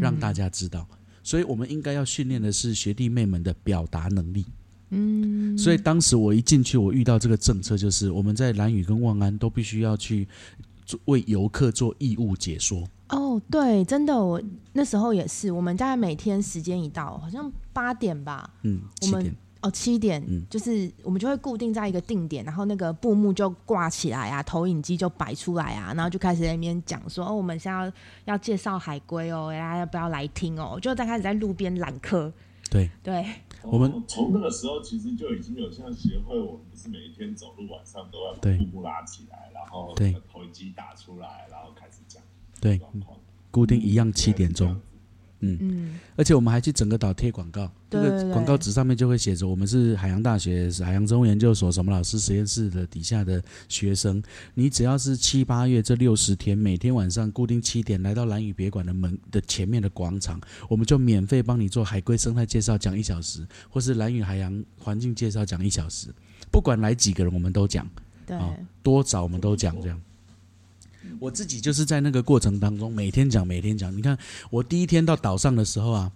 [0.01, 0.87] 让大家知道。
[1.21, 4.43] 所以我们应该要训练的是学弟妹们的表达能力。
[4.89, 10.27] 嗯，所以当时我一进去，我遇到这个政策，就是我们在蓝屿跟望安都必须要去
[11.05, 12.83] 为游客做义务解说。
[13.09, 14.41] 哦，对，真的，我
[14.73, 27.91] 那时候也是，我们大概每天时间一到，好像八点吧，嗯，我们哦七点，嗯，就是我们就会固定在一个定点，然后那个布幕就挂起来啊，投影机就摆出来啊，然后就开始在那边讲说，哦，我们现在要
[28.25, 30.79] 要介绍海龟哦，大家要不要来听哦？
[30.81, 32.33] 就在开始在路边揽客，
[32.71, 32.89] 对。
[33.03, 33.23] 对，
[33.67, 39.95] 我们从那个时候其实就已经有像协会，我们不是每一天走路晚上都要把布幕拉起来，然后
[40.31, 42.21] 投影机打出来，然后开始讲。
[42.61, 42.79] 对，
[43.51, 44.79] 固定一样七点钟，
[45.39, 45.57] 嗯。
[45.61, 54.21] 嗯，而且我们还去整个岛贴广告，这个广告纸上面就会写着我们是海洋大学海洋生物研究所什么老师实验室的底下的学生，
[54.53, 66.07] 你只要是七八月这六十天，每天晚上固定七点来到蓝屿别馆的门的前面的广场，我们就免费帮你做海龟生态介绍讲一小时，或是蓝屿海洋环境介绍讲一小时，
[66.51, 67.87] 不管来几个人我们都讲，
[68.25, 68.37] 对，
[68.81, 70.01] 多早我们都讲这样。
[71.19, 73.95] 我自己就是在那个过程当中，每天讲，每天讲。
[73.95, 74.17] 你看，
[74.49, 76.11] 我第一天到岛上的时候啊，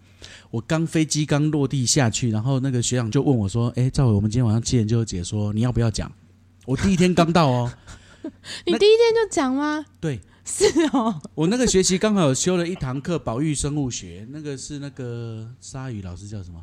[0.51, 6.11] 我刚飞机刚落地下去，然后那个学长就问我说：“哎，赵伟，我们今天晚上七点就有解说，你要不要讲？”
[6.65, 7.71] 我第一天刚到哦，
[8.65, 9.85] 你第一天就讲吗？
[9.99, 11.21] 对，是哦。
[11.33, 16.61] 我那个学期刚好修了一堂课，保育生物学，那个是那个鲨鱼老师叫什么？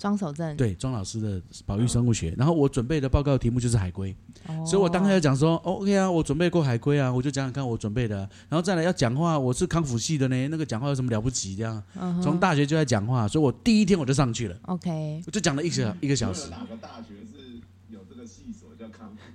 [0.00, 4.16] 庄守正对庄老师的保育生物学，然后我准备的报告题目就是海龟，
[4.64, 8.16] 所以我当时讲说，OK 啊，我准备过海龟啊，我就讲讲看我准备的，
[8.48, 11.54] 然后再来要讲话，我是康复系的呢，那个讲话有什么了不起？
[11.54, 11.82] 这样，
[12.22, 16.48] 从大学就在讲话，所以我第一天我就上去了，OK，我就讲了一个一个小时。
[16.48, 17.60] 哪个大学是
[17.90, 19.29] 有这个系所叫康复系？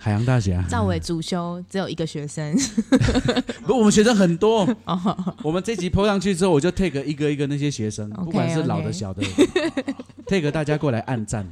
[0.00, 2.56] 海洋大学啊，赵伟主修只有一个学生，
[3.66, 4.66] 不，我们学生很多。
[5.44, 9.22] 我们这集播上去之后，我就 take 一个一个那些学生，不管是老的小的，
[10.26, 11.46] take 大家过来按赞，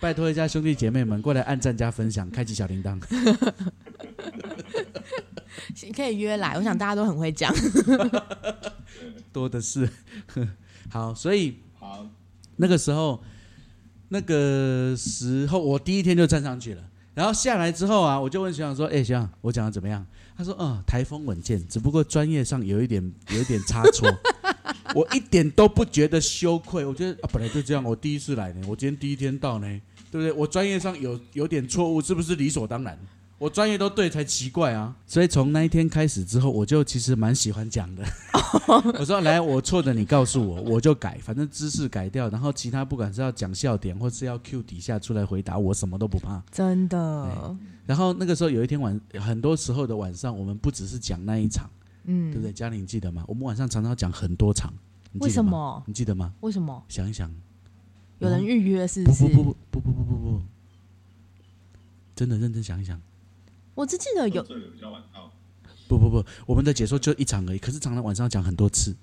[0.00, 2.98] 拜托一下兄弟姐妹们过来按赞加分享，开启小铃铛。
[5.94, 7.54] 可以约来，我想大家都很会讲，
[9.32, 9.88] 多的是。
[10.90, 12.04] 好，所以好
[12.56, 13.22] 那个时候。
[14.14, 16.82] 那个时候，我第一天就站上去了，
[17.14, 20.06] 然后下来之后啊，我就问学长说：“哎，学长，我讲的怎么样？”
[20.38, 24.08] 他说：“嗯，台风稳健，只不过专业上有一点 有一点差错。
[24.94, 29.66] ”我一点都不觉得羞愧，我觉得啊，本来就这样，我第一次来呢，我今天第一天到呢，
[30.12, 30.30] 对不对？
[30.30, 32.96] 我专业上有有点错误，是不是理所当然？
[33.38, 34.96] 我专业都对才奇怪啊！
[35.06, 38.04] 所以从那一天开始之后，我就其实蛮喜欢讲的。
[38.98, 46.42] 我说来，我错的你告诉我，我就改，反正知识改掉，然后其他不管是要讲笑点，或是要 Q 底下出来回答，我什么都不怕。
[46.50, 47.56] 真的。
[47.84, 51.68] 然后那个时候有一天晚，很多时候的晚上，我们不只是讲那一场，
[52.04, 52.52] 嗯，对不对？
[52.52, 53.24] 嘉玲记得吗？
[53.26, 54.72] 我们晚上常常讲很多场。
[55.14, 55.82] 为什么？
[55.86, 56.32] 你记得吗？
[56.40, 56.82] 为什么？
[56.88, 57.30] 想一想，
[58.20, 59.24] 有人预约是不是？
[59.24, 60.40] 不不不不不不不，
[62.16, 63.00] 真的认真想一想，
[63.74, 65.30] 我只记得有这个比较晚到，
[65.88, 68.94] 不不不，我们的解说就一场而已，可是常常晚上讲很多次。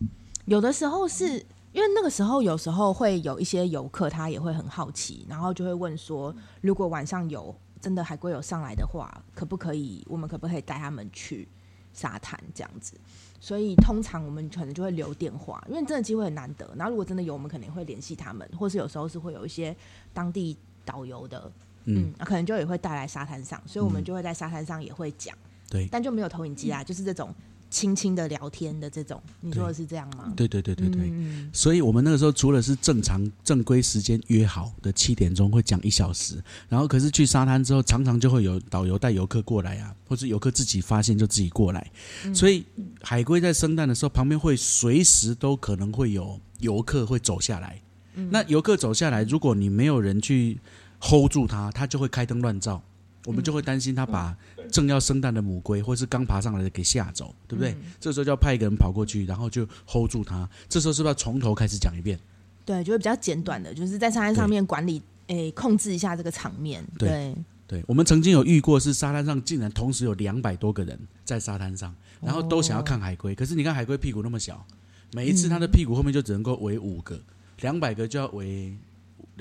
[0.45, 1.25] 有的时候是
[1.71, 11.47] 因为那个时候有时候会有一些游客他也会很好奇，然后就会问说，如果晚上有真的海龟有上来的话，可不可以我们可不可以带他们去
[11.93, 12.93] 沙滩这样子？
[13.39, 16.69] 所以通常我们可能就会留电话，因为真的机会很难得。
[16.75, 19.75] 然后如果真的有，我们肯定会联系他们，或是有时候是会有一些
[20.13, 20.55] 当地
[20.85, 21.51] 导游的，
[21.95, 25.35] 嗯，可能就也会带来沙滩上，所以我们就会在沙滩上也会讲，
[25.69, 25.87] 对。
[25.91, 27.33] 但就没有投影机啊，就是这种
[27.69, 29.21] 轻轻的聊天的这种。
[29.39, 30.33] 你说的是这样吗？
[30.35, 41.91] 对对对对对，嗯所以我们那个时候除了是正常正规时间约好的七点钟会讲一小时，然后可是去沙滩之后，常常就会有导游带游客过来啊，或者游客自己发现就自己过来，
[42.33, 42.65] 所以
[43.01, 47.81] 海龟在生蛋的时候，旁边会随时都可能会有游客会走下来。
[48.29, 50.59] 那游客走下来，如果你没有人去
[51.01, 52.81] hold 住它，它就会开灯乱照。
[53.25, 54.35] 我们就会担心它把
[54.71, 57.75] 正要生蛋的母龟或是刚爬上来的给吓走，对不对？
[57.99, 60.49] 这时候就要派一个人跑过去，然后就 hold 住它。
[60.67, 62.19] 这时候是不是要从头开始讲一遍？
[62.65, 66.83] 对，就会比较简短的，就是在沙滩上面管理，诶，控制一下这个场面。
[66.97, 67.35] 对对，
[67.67, 73.35] 对，我们曾经有遇过，是沙滩上竟然同时有两百多个人在沙滩上，然后都想要看海龟。
[73.35, 74.65] 可是你看海龟屁股那么小，
[75.13, 77.19] 每一次它的屁股后面就只能够围五个，
[77.59, 78.75] 两百个就要围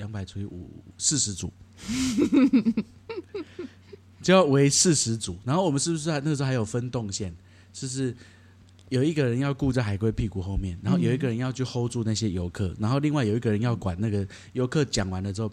[0.01, 1.53] 两百除以五四十组，
[4.19, 5.37] 就要围四十组。
[5.45, 7.31] 然后我们是不是那时候还有分动线？
[7.71, 8.15] 就是
[8.89, 15.51] 有一个人要顾在海龟屁股后面，然后有一个人要去 hold 住那些游客，然后另外有一个人要管那个游客讲完了之后。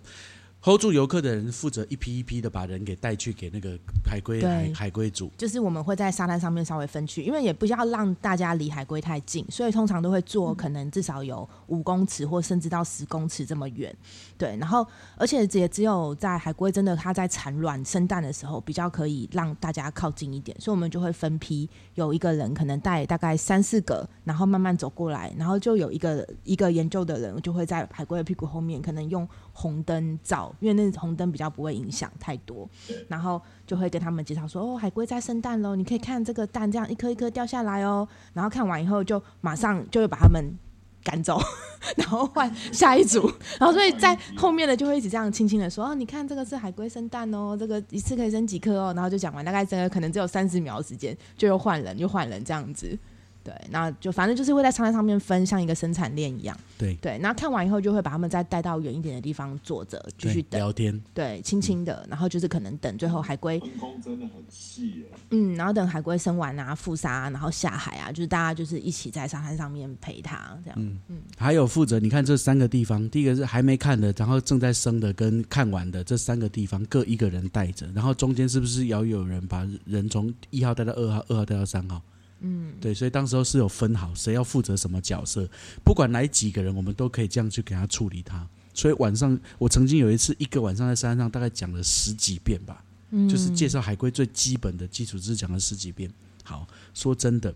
[0.61, 4.41] Hold 住游客的人负责一批一批的把人给带去给那个海龟
[4.73, 13.95] 海龟组，就是我们会在沙滩上面稍微分区，因为也不要让大家离海龟太近，所以通常都会做可能至少有五公尺或甚至到十公尺这么远。
[14.37, 29.29] 对，然后而且也只有在海龟真的它在产卵生蛋的时候，比较可以让大家靠近一点，所以我们就会分批，有一个人可能带大概三四个，然后慢慢走过来，然后就有一个一个研究的人就会在海龟的屁股后面，可能用
[29.61, 32.69] 红灯照，因为那红灯比较不会影响太多，
[33.09, 40.57] 然后就会跟他们介绍说，哦，海龟在生蛋喽，你可以看这个蛋这样一颗一颗掉下来哦，然后看完以后就马上就会把他们
[41.03, 41.41] 赶走，
[41.99, 52.97] 然后换下一组， 然后所以在后面的就会一直这样轻轻的说，哦，你看这个是海龟生蛋哦，这个一次可以生几颗哦，然后就讲完，大概这个可能只有三十秒的时间，就又换人又换人这样子。
[53.45, 56.55] 对，那就反正就是会在沙滩上面分，像一个生产链一样。
[56.77, 60.61] 对对，然后看完以后就会把他们再带到远一点的地方坐着，继续等。
[60.61, 65.07] 聊天，对，轻轻的，然后就是可能等最后海龟，分工真的很细耶。
[65.31, 70.79] 嗯，然后等海龟生完啊、复杀、啊，然后下海啊，就是大家就是一起在沙滩上面陪它这样。
[70.81, 82.03] 嗯嗯还有负责你看这三个地方，第一个是还没看的，然后正在生的跟看完的这三个地方各一个人带着，然后中间是不是要有人把人从一号带到二号，二号带到三号？
[82.41, 85.49] 嗯，对，所以当时候是有分好谁要负责什么角色，
[85.85, 88.47] 不管来几个人，我们都可以这样去给他处理他。
[88.73, 92.85] 所以晚上我曾经有一次一个晚上在山上大概讲了十几遍吧，
[93.29, 96.09] 就是介绍海龟最基本的基础知识讲了十几遍。
[96.45, 97.53] 好，说真的，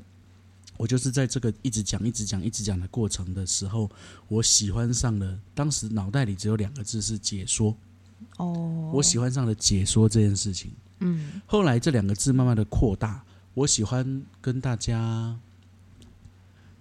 [0.77, 3.89] 我就是在这个一直讲、一直讲、一直讲的过程的时候，
[4.27, 5.39] 我喜欢上了。
[5.55, 7.77] 当时脑袋里只有两个字是解说，
[8.39, 10.73] 哦，我喜欢上了解说这件事情。
[11.05, 15.39] 嗯后来这两个字慢慢的扩大，我喜欢跟大家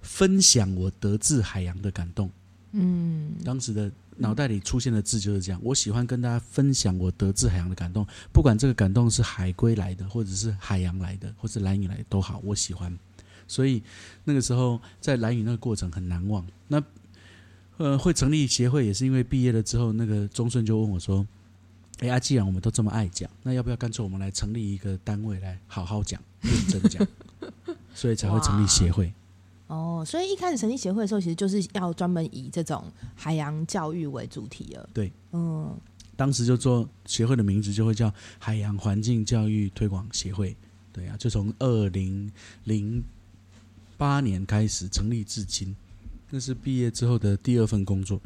[0.01, 2.29] 分享我得自海洋的感动。
[2.73, 5.59] 嗯当时的脑袋里出现的字就是这样。
[5.63, 12.97] 我喜欢跟大家分享我得自海洋的感动，不管这个感动是海龟来的，或者是海洋来的，或是蓝雨来的都好，我喜欢。
[13.47, 13.83] 所以
[14.23, 16.45] 那个时候在蓝雨那个过程很难忘。
[16.67, 16.81] 那
[17.77, 21.25] 呃，会成立协会也是因为毕业了之后，那个钟顺就问我说
[21.99, 27.07] ：“哎呀，既然我们都这么爱讲，那要不要干脆我们来成立一个单位来好好讲、认真讲？”
[27.93, 29.13] 所以才会成立协会。
[29.67, 32.83] 哦，所以一开始成立协会的时候，其实就是要专门以这种
[33.15, 34.89] 海洋教育为主题了。
[34.93, 35.77] 对，嗯
[36.17, 40.55] 当时就做协会的名字就会叫海洋环境教育推广协会。
[40.93, 42.31] 对啊，就从二零
[42.65, 43.01] 零
[43.97, 45.73] 八年开始成立至今，
[46.29, 48.21] 那是毕业之后的第二份工作，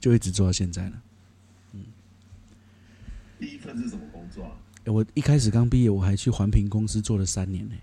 [0.00, 1.02] 就一直做到现在了。
[1.74, 1.84] 嗯
[3.38, 4.52] 第一份是什么工作啊？
[4.84, 7.74] 诶我一开始刚毕业，我还去环评公司做了三年呢、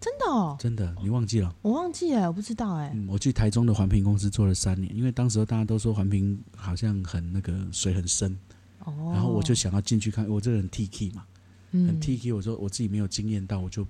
[0.00, 1.54] 真的哦，真的，你忘记了？
[1.62, 2.90] 我忘记了，我不知道哎。
[2.94, 8.36] 嗯，我去台中的环评公司做了三年，因为当时候大家都说环评好像很那个水很深，
[8.84, 11.24] 哦，然后我就想要进去看，我这个人 T K 嘛，
[11.72, 13.86] 很嗯 T K，我说我自己没有经验到，我就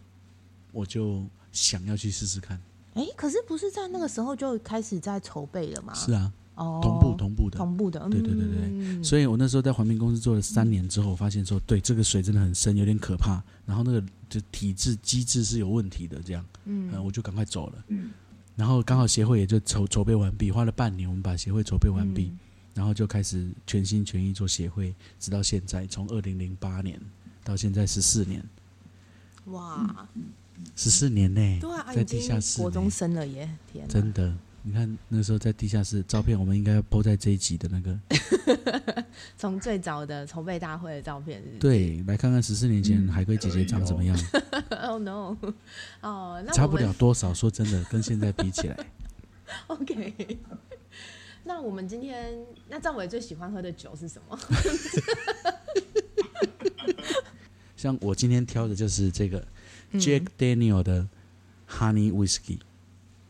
[0.73, 2.61] 我就想要去试试看。
[2.95, 5.95] 哎，可是不是在那个时候就开始在筹备了吗？
[5.95, 7.57] 是啊，哦，同步同步的。
[7.57, 8.59] 同步的，对对对对。
[8.65, 9.03] 嗯。
[9.03, 13.43] 所以我那时候在环评公司做了三年之后，我发现说，对这个水真的很深，有点可怕。
[13.65, 16.93] 然后那个就体制机制是有问题的，这样，嗯。
[16.93, 17.85] 呃，我就赶快走了。
[17.89, 18.11] 嗯，
[18.57, 22.39] 然后刚好协会也就筹筹备完毕，花了半年，我们把协会筹备完毕，嗯。
[22.75, 27.01] 然后就开始全心全意做协会，直到现在，从二零零八年
[27.43, 28.41] 到现在十四年，
[29.47, 30.09] 哇，
[30.77, 34.33] 十四年呢、对啊，在地下室国中生了耶，天，真的。
[34.69, 39.05] 你看那时候在地下室照片，我们应该要 PO 在这一集的那个，
[39.39, 43.09] 从最早的筹备大会的照片是不是，对，来看看十四年前嗯。
[43.09, 44.15] 海龟姐姐长怎么样，，
[44.85, 45.35] Oh no，
[46.03, 47.33] 哦，那差不了多少。
[47.33, 48.77] 说真的，跟现在比起来，
[49.69, 50.39] OK。
[51.45, 52.37] 那我们今天，
[52.69, 54.39] 那赵伟最喜欢喝的酒是什么？
[57.75, 59.43] 像我今天挑的就是这个
[59.93, 60.01] 嗯。
[60.01, 61.09] Jack Daniel 的
[61.71, 62.59] Honey Whiskey，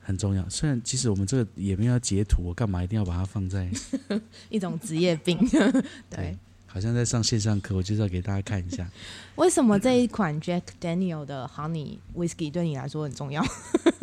[0.09, 0.49] 很重要。
[0.49, 3.71] 虽然其实我们这个也没有要截图，我干嘛一定要把它放在？
[4.49, 5.39] 一种职业病，
[6.09, 6.35] 对。
[6.71, 8.89] 好像在上线上课，我就是要给大家看一下。
[9.37, 13.43] 为什么这一款 Jack Daniel 的 Honey Whisky 对你来说很重要？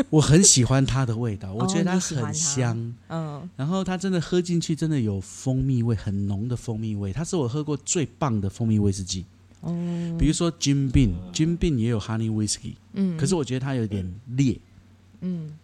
[0.09, 9.25] 我很喜欢它的味道，我觉得它很香，嗯然后它真的喝进去真的有蜂蜜味，很浓的蜂蜜味，它是我喝过最棒的蜂蜜威士忌。
[9.61, 9.71] 哦
[10.19, 14.03] 比如说 Jim Beam，Jim Beam 也有 Honey Whisky，嗯，可是我觉得它有点
[14.35, 14.59] 烈，嗯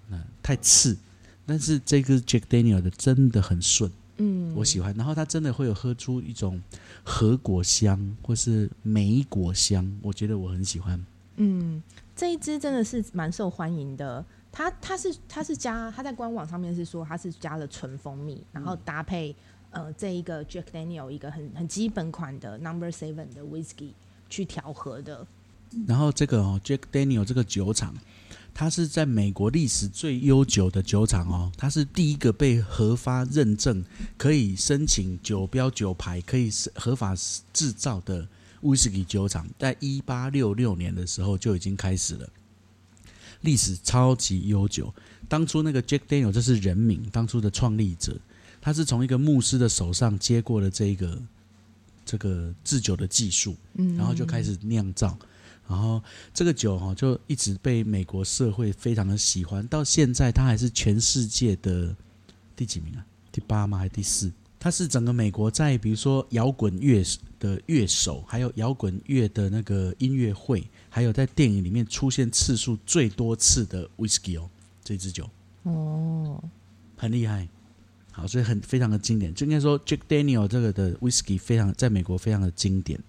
[0.09, 0.97] 嗯，太刺。
[1.45, 4.93] 但是这个 Jack Daniel 的真的很顺，嗯，我喜欢。
[4.95, 6.61] 然后它真的会有喝出一种
[7.03, 11.03] 核果香或是莓果香，我觉得我很喜欢。
[11.37, 11.81] 嗯，
[12.15, 14.23] 这一支真的是蛮受欢迎的。
[14.51, 19.35] 它它是它是加它在官网上面是说它是加了纯蜂蜜，然后搭配
[19.71, 23.91] 呃这一个 Jack Daniel 一个很很基本款的 Number Seven 的 Whisky
[24.29, 25.25] 去调和的。
[25.87, 27.95] 然后这个哦，Jack Daniel 这个酒厂，
[28.53, 33.83] 它是在美国历史最悠久的酒厂哦，它是第一个被核发认证，
[34.17, 37.15] 可以申请酒标酒牌，可以是合法
[37.51, 38.27] 制造的
[38.61, 42.29] 威士忌酒厂，在一八六六年的时候就已经开始了，
[43.41, 44.93] 历史超级悠久。
[45.27, 48.15] 当初那个 Jack Daniel 这是人名，当初的创立者，
[48.59, 51.21] 他是从一个牧师的手上接过了这个
[52.05, 55.17] 这个制酒的技术，嗯，然后就开始酿造，
[55.71, 56.03] 然后
[56.33, 61.95] 这个酒哈、就一直被美国社会非常的喜欢，到现在它还是全世界的
[62.57, 63.05] 第几名啊？
[63.31, 63.77] 第八吗？
[63.77, 64.29] 还是第四？
[64.59, 67.01] 它是整个美国在比如说摇滚乐
[67.39, 74.49] 的乐手，还有摇滚乐的那个音乐会，还有在电影里面出现次数最多次的 whisky 哦，
[74.83, 75.29] 这支酒
[75.63, 76.43] 哦，
[76.97, 77.47] 很厉害。
[78.11, 82.99] 好，所以很非常的经典，就应该说 Jack Daniel 这个的 whisky 非常在美国非常的经典。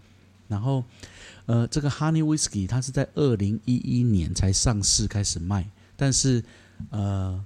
[0.49, 0.85] 然后，
[1.47, 6.43] 呃，这个 Honey Whisky 它是在二零一一年才上市开始卖，但是
[6.91, 7.45] 呃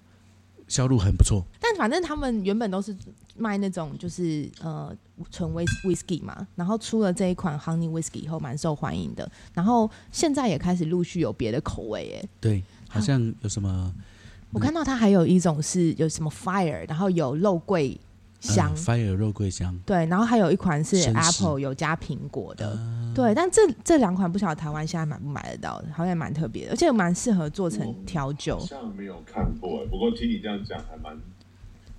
[0.68, 1.44] 销路很不错。
[1.60, 2.94] 但反正他们原本都是
[3.36, 4.94] 卖那种就是呃
[5.30, 12.28] 纯威 whisky 嘛，然后出了这一款 honey whisky 以后蛮受欢迎的，然后现在也开始陆续有别的口味耶。
[12.40, 13.92] 对，好像有什么
[14.52, 17.98] 我看到它还有一种是有什么 fire，然后有肉桂
[18.40, 28.66] 香，呃 Fire 肉桂香，对，然后还有一款是 apple 有加苹果的，呃对，但这这两款不晓得台湾现在买不买得到的，好像也蛮特别的，而且蛮适合做成调酒好。
[28.66, 31.18] 像没有看过哎，不过听你这样讲，还蛮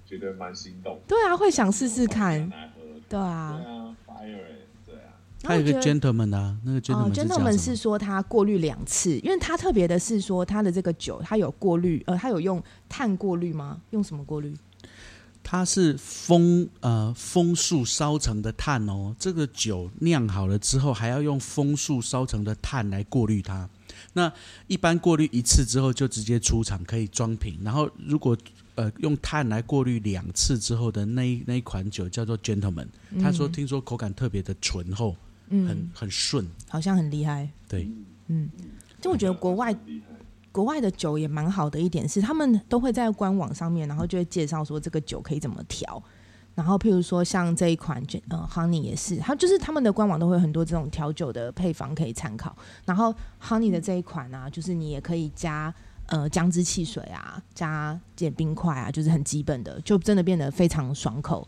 [0.06, 1.00] 觉得蛮心动。
[1.08, 2.50] 对啊，会想试试看。
[2.50, 7.58] 对对啊，啊，Fire 哎，对啊，还有一个 Gentleman 啊，那个 Gentleman，gentleman？
[7.58, 13.82] 是说他过滤两次，因为他特别的是说他的这个酒，他有过滤，呃，他有用碳过滤吗？
[13.92, 14.54] 用什么过滤？
[15.50, 23.70] 它是枫呃枫树烧成的炭哦，这个酒酿好了之后，还要用枫树烧成的炭来过滤它。
[24.12, 24.30] 那
[24.68, 28.38] 一般过滤一次之后就直接出厂可以装瓶，然后如果
[28.76, 32.88] 呃用炭来过滤两次之后的那一那一款酒叫做 Gentleman，、
[33.22, 35.16] 他说听说口感特别的醇厚，
[35.48, 37.50] 嗯，很很顺，好像很厉害。
[37.70, 37.90] 对，
[38.28, 38.50] 嗯，
[39.00, 39.74] 就我觉得国外。
[40.58, 46.02] 国外的酒也蛮好的一点是，他们都会在官网上面，然后就会介绍说这个酒可以怎么调。
[46.56, 52.58] 然后譬如说像这一款呃 Honey 也是，它就是他们的官网都会有很多这种调酒的配方可以参考。
[52.86, 55.72] 然后 Honey 的这一款啊，就是你也可以加
[56.08, 61.48] 呃姜汁汽水啊，加点冰块啊，就是很基本的，就真的变得非常爽口。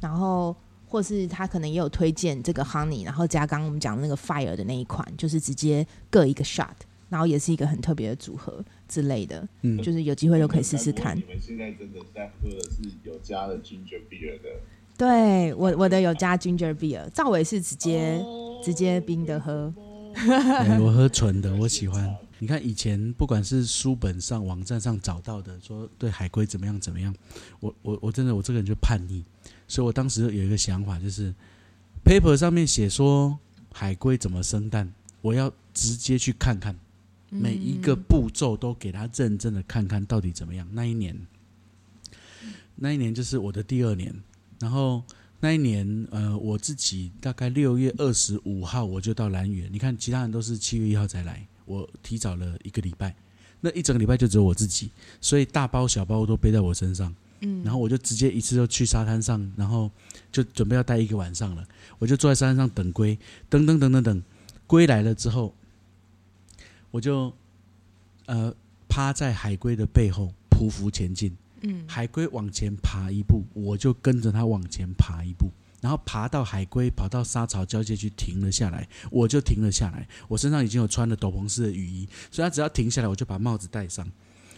[0.00, 0.56] 然后
[0.88, 6.74] 或是他可能也有推荐这个 Honey，然后加刚刚我们讲的那个 Fire 的那一款，就是直接各一个 shot，
[7.08, 11.22] 然后也是一个很特别的组合之类的，嗯就是有机会都可以试试看你。
[11.24, 14.48] 们现在真的在喝的是有加了 ginger beer 的，
[14.96, 18.20] 对我我的有加 ginger beer，赵伟是直接、
[18.62, 19.72] 直接冰的喝。
[20.80, 22.16] 我喝纯的，我喜欢。
[22.38, 27.14] 你看以前不管是书本上、网站上找到的，说对海龟怎么样怎么样，
[27.60, 29.22] 我我我真的我这个人就叛逆，
[29.68, 31.34] 所以我当时有一个想法，就是
[32.04, 33.38] paper 上面写说
[33.72, 34.90] 海龟怎么生蛋，
[35.20, 36.74] 我要直接去看看，
[37.28, 40.68] 每一个步骤都给他认真的看看到底怎么样。
[40.72, 41.16] 那一年，
[42.76, 44.14] 那一年就是我的第二年，
[44.58, 45.02] 然后。
[45.38, 49.68] 那一年，呃，我自己大概六月二十五号我就到兰屿。
[49.70, 53.14] 你看，其他人都是七月一号才来，我提早了一个礼拜。
[53.60, 57.14] 那一整个礼拜就只有我自己，所以大包小包都背在我身上。
[57.42, 59.90] 嗯，然后我就直接一次就去沙滩上，然后
[60.32, 61.62] 就准备要待一个晚上了。
[61.98, 63.16] 我就坐在沙滩上等龟，
[63.50, 64.22] 等等等等等，
[64.66, 65.54] 龟来了之后，
[66.90, 67.32] 我就
[68.26, 68.54] 呃
[68.88, 71.36] 趴在海龟的背后匍匐前进。
[71.62, 80.06] 嗯，海龟往前爬一步，我就跟着它往前爬一步，然后爬到海龟跑到沙草交界去停了下来，我就停了下来。
[80.28, 84.06] 我身上已经有穿了斗篷式的雨衣，所以它只要停下来，我就把帽子戴上。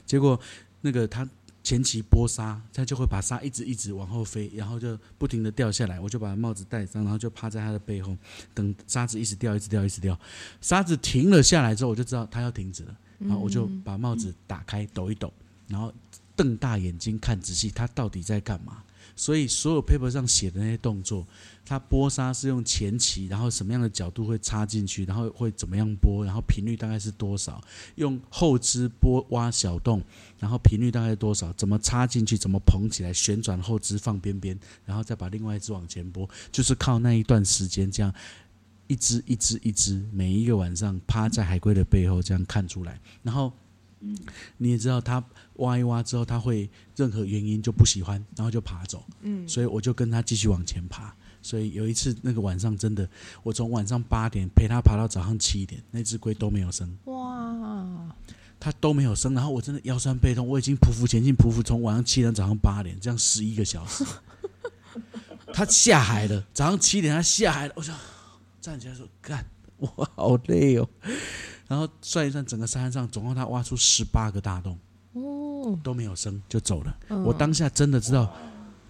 [0.05, 0.39] 结果
[0.81, 1.27] 那个它
[1.69, 6.01] 前期拨沙，它就会把沙一直一直往后飞，然后就不停的掉下来。
[6.01, 8.17] 我就把帽子戴上，然后就趴在它的背后，
[8.55, 10.19] 等沙子一直掉，一直掉，一直掉。
[10.63, 15.31] 沙子停了下来之后，我就知道它要停止了，然后我就把帽子打开，抖一抖，
[15.67, 15.93] 然后。
[16.39, 18.85] 瞪大眼睛看仔细，它到底在干嘛？
[19.17, 21.27] 所以所有 paper 上写的那些动作，
[21.69, 27.63] 他拨沙是用前期，然后什么样的角度会插进去，然后会怎么样拨，然后频率大概是多少？
[27.97, 30.03] 用后肢拨挖小洞，
[30.39, 31.53] 然后频率大概多少？
[31.53, 32.39] 怎么插进去？
[32.39, 33.13] 怎么捧起来？
[33.13, 38.11] 旋转后肢放边边，然后再把另外一只往前拨，就是靠那一段时间这样
[38.87, 43.53] 一只一只一只，每一个晚上趴在海龟的背后这样看出来，然后。
[44.59, 45.21] 你也知道，它
[45.55, 49.05] 挖一挖之后，它会任何原因就不喜欢，然后就爬走。
[49.23, 51.13] 嗯，所以我就跟它继续往前爬。
[51.49, 53.09] 所以有一次那个晚上，真的，
[53.43, 56.87] 我从晚上八点陪他爬到早上七点，那只龟都没有生。
[57.07, 58.15] 哇！
[58.61, 64.05] 它都没有生，然后我真的腰酸背痛，我已经匍匐前进，匍匐从晚上七点早上八点，这样十一个小时。
[65.55, 67.97] 他下海了，早上七点他下海了，我想
[68.61, 69.43] 站起来说：“干，
[69.79, 70.87] 我好累哦。”
[71.67, 74.79] 然后算一算，整个山上总共他挖出十八个大洞，
[75.15, 76.95] 哦，都没有生就走了。
[77.25, 78.37] 我当下真的知道，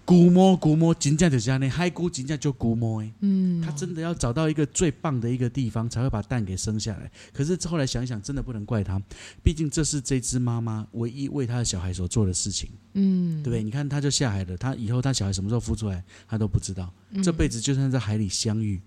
[0.09, 7.11] 估摸估摸，金价就这样呢，海估金价就估摸哎，嗯，他真的要找到一个最棒的一个地方，才会把蛋给生下来。
[7.31, 8.99] 可是后来想想，真的不能怪他，
[9.43, 13.61] 毕竟这是这只妈妈唯一为他的小孩所做的事情，嗯，对不对？
[13.61, 16.91] 你看，他就下海了，他以后他小孩什么时候孵出来，他都不知道。
[17.21, 18.81] 这辈子就算在海里相遇。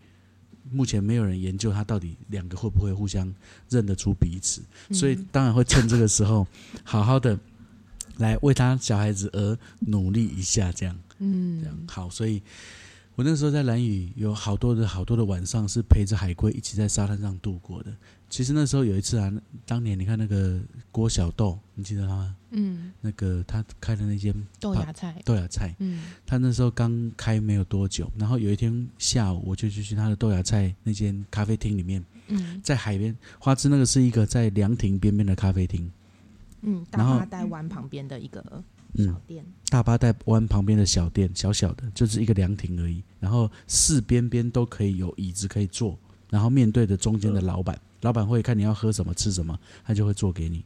[0.70, 3.32] 目前没有人研究它到底两个会不会互相
[3.68, 4.62] 认得出彼此，
[4.92, 6.46] 所以当然会趁这个时候
[6.84, 7.36] 好好的
[8.18, 12.10] 来为他小孩子而努力一下，这样，嗯，这样好。
[12.10, 12.42] 所以
[13.14, 17.94] 我那时候在蓝屿有好多的好多的晚上是陪着海龟一起在沙滩上度过的。
[18.28, 19.30] 其实那时候有一次啊，
[19.66, 20.58] 当年你看那个
[20.90, 22.36] 郭小豆，你记得他吗？
[22.50, 35.92] 嗯，那个他开的那间豆芽菜，豆芽菜，嗯，他那时候刚开没有多久，然后有一天下午我就去去他的豆芽菜那间咖啡厅里面，嗯，在海边花枝那个是一个在凉亭边边的咖啡厅，
[36.62, 38.64] 嗯，大巴带湾旁边的一个
[38.95, 45.99] 小店，大巴带湾旁边的小店，小小的，就是一个凉亭而已，然后四边边都可以有椅子可以坐，
[46.30, 47.80] 然后面对着中间的老板。
[48.03, 50.64] 老板会看你要喝什么吃什么，他就会做给你。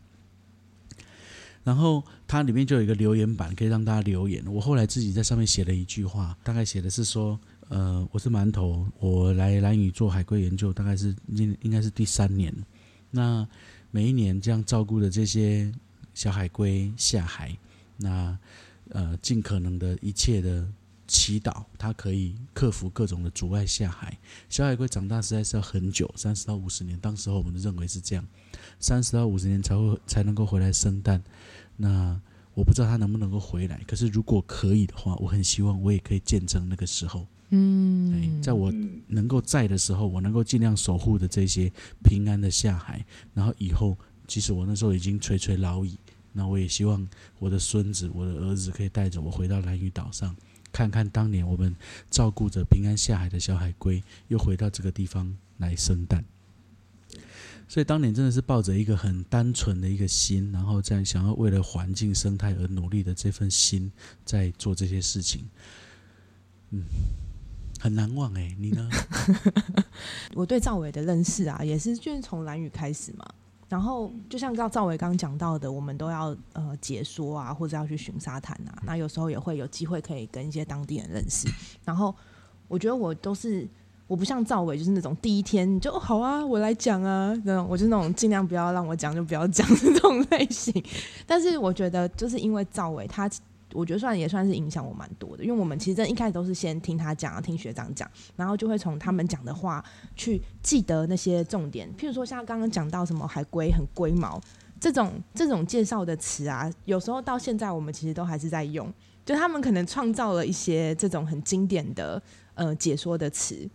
[1.63, 4.41] 然后它里面就有一个留言板，可以让大家留言。
[4.47, 12.55] 我后来自己在上面写了一句话，大概写的是说：呃，我是馒头，我来蓝屿做海龟研究，大概是应应该是第三年。
[13.11, 13.47] 那
[13.91, 15.73] 每一年这样照顾的这些
[16.15, 17.57] 小海龟下海，
[17.97, 18.39] 那
[18.91, 20.67] 呃尽可能的一切的。
[21.09, 24.19] 祈祷它可以克服各种的阻碍下海。
[24.51, 26.99] 小海龟长大实在是要很久，三十到五十年。
[26.99, 28.27] 当时候我们认为是这样，
[28.81, 31.23] 三十到五十年才会才能够回来生蛋。
[31.77, 32.21] 那
[32.55, 37.25] 我不知道它能不能够回来，可是如果可以的话，我很希望我也可以见证那个时候。
[37.51, 38.73] 嗯，在我
[39.07, 41.73] 能够在的时候，我能够尽量守护的这些
[42.03, 43.07] 平安的下海。
[43.33, 45.97] 然后以后，即使我那时候已经垂垂老矣，
[46.37, 47.09] 那我也希望
[47.39, 50.37] 我的孙子、我的儿子可以带着我回到蓝屿岛上。
[50.73, 51.75] 看看当年我们
[52.11, 56.23] 照顾着平安下海的小海龟，又回到这个地方来生蛋，
[57.67, 63.91] 所以当年真的是抱着一个很单纯的一个心，然后在想要为了环境生态而努力的这份心，
[64.23, 65.49] 在做这些事情，
[66.73, 66.83] 嗯，
[67.81, 68.91] 很难忘哎，你呢？
[70.37, 73.25] 我对赵伟的认识啊，也是就是从蓝宇开始嘛。
[73.69, 78.79] 然后，就像赵赵伟刚刚讲到的，我们都要呃解说啊，或者要去巡沙滩啊。
[78.85, 81.49] 那有时候也会有机会可以跟一些当地人认识。
[81.85, 82.15] 然后，
[82.69, 83.69] 我觉得我都是
[84.07, 90.73] 我不像赵伟，就是那种第一天就好啊，我来讲啊，那种我就那种尽量不要让我讲就不要讲这种 类型。
[91.27, 93.29] 但是我觉得，就是因为赵伟他，
[93.77, 101.89] 我觉得算也算是影响我蛮多的，因为我们其实一开始都是先听他讲，听学长讲，然后就会从他们讲的话去记得那些重点。
[101.97, 104.41] 譬如说像刚刚讲到什么海龟很龟毛
[104.81, 108.93] 这种这种介绍的词啊，有时候到现在我们其实都还是在用，
[109.25, 112.21] 就他们可能创造了一些这种很经典的
[112.55, 113.69] 呃解说的词。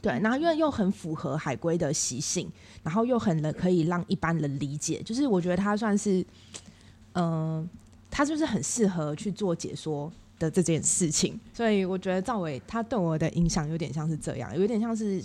[0.00, 2.50] 对，然后因为又很符合海龟的习性，
[2.82, 6.26] 然后又很能可以让一般人理解，就是我觉得他算是，
[7.12, 7.68] 嗯，
[8.12, 15.24] 他就是很适合去做解说的这件事情，所以我觉得赵伟他对我的影响有点像是这样，有点像是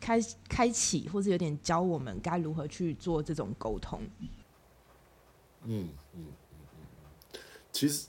[0.00, 4.00] 开开启，或是有点教我们该如何去做这种沟通。
[4.20, 4.28] 嗯
[5.64, 6.24] 嗯嗯
[7.34, 7.40] 嗯，
[7.72, 8.06] 其实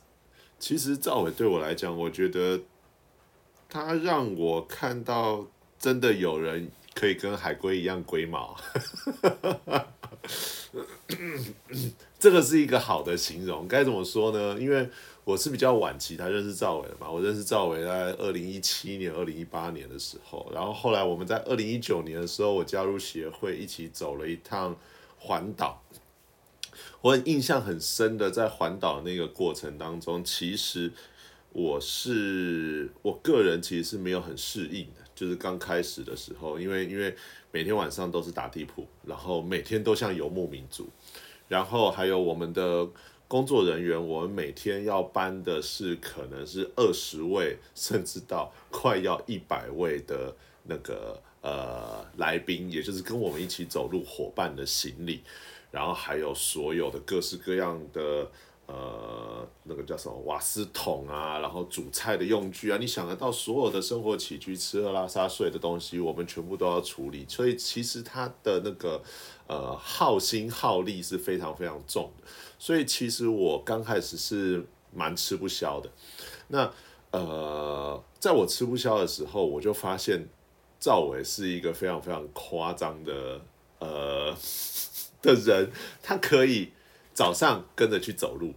[0.59, 2.61] 其实赵伟对我来讲，我觉得
[3.67, 5.47] 他让我看到。
[5.79, 8.53] 真的有人可以跟海龟一样龟毛，
[12.19, 13.67] 这个是一个好的形容。
[13.67, 14.59] 该怎么说呢？
[14.59, 14.87] 因为
[15.23, 24.75] 我是比较晚期他认识赵伟的嘛，我认识赵伟在二零一七年、二零一八年的时候，然后后来我们在二零一九年的时候，我加入协会，一起走了一趟
[25.17, 25.81] 环岛。
[27.01, 30.91] 我很印象很深的，在环岛那个过程当中，其实
[31.53, 35.01] 我是我个人其实是没有很适应的。
[35.15, 37.13] 就是刚开始的时候，因为因为
[37.51, 40.87] 每天晚上都是打地铺，然后每天都像游牧民族，
[41.49, 42.87] 然后还有我们的
[43.27, 50.33] 工作人员，我们每天要搬的是可能是二十位，甚至到快要一百位的
[50.63, 55.21] 那个呃来宾，也就是跟我们一起走路伙伴的行李，
[55.69, 58.31] 然后还有所有的各式各样的。
[58.71, 67.25] 呃，那个叫什么瓦斯桶啊，然后煮菜的用具啊，你想得到所有的生活起居、吃喝拉撒睡的东西，我们全部都要处理。
[67.27, 69.01] 所以其实它的那个
[69.47, 72.27] 呃耗心耗力是非常非常重的。
[72.59, 74.63] 所以其实我刚开始是
[74.93, 75.89] 蛮吃不消的。
[76.49, 76.71] 那
[77.09, 80.27] 呃，在我吃不消的时候，我就发现
[80.79, 83.41] 赵伟是一个非常非常夸张的
[83.79, 84.37] 呃
[85.23, 85.71] 的人，
[86.03, 86.71] 他可以。
[87.19, 88.53] 早上跟着去走路，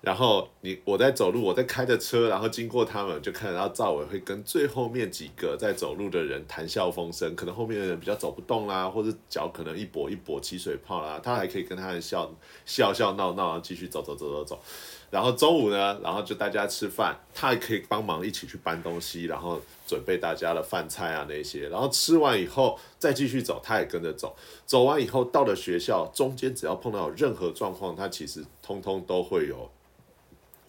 [0.00, 7.34] 然后你我在走路，我在开着车，然后经过他们，就看到赵伟会跟最后面几个在走路的人谈笑风生。
[7.34, 12.32] 可能后面的人比较走不动啦，或者脚可能一跛一跛起水泡啦，他还可以跟他们笑
[12.64, 14.62] 笑笑闹闹，继续走走走走走。
[15.10, 21.68] 然后中午呢，然后就大家吃饭，他还可以帮忙一起去搬东西，然后准备大家的饭菜啊那些。
[21.68, 24.36] 然后吃完以后再继续走，他也跟着走。
[24.66, 29.70] 走完以后到了学校，中间只要碰到有任何状况，他其实通通都会有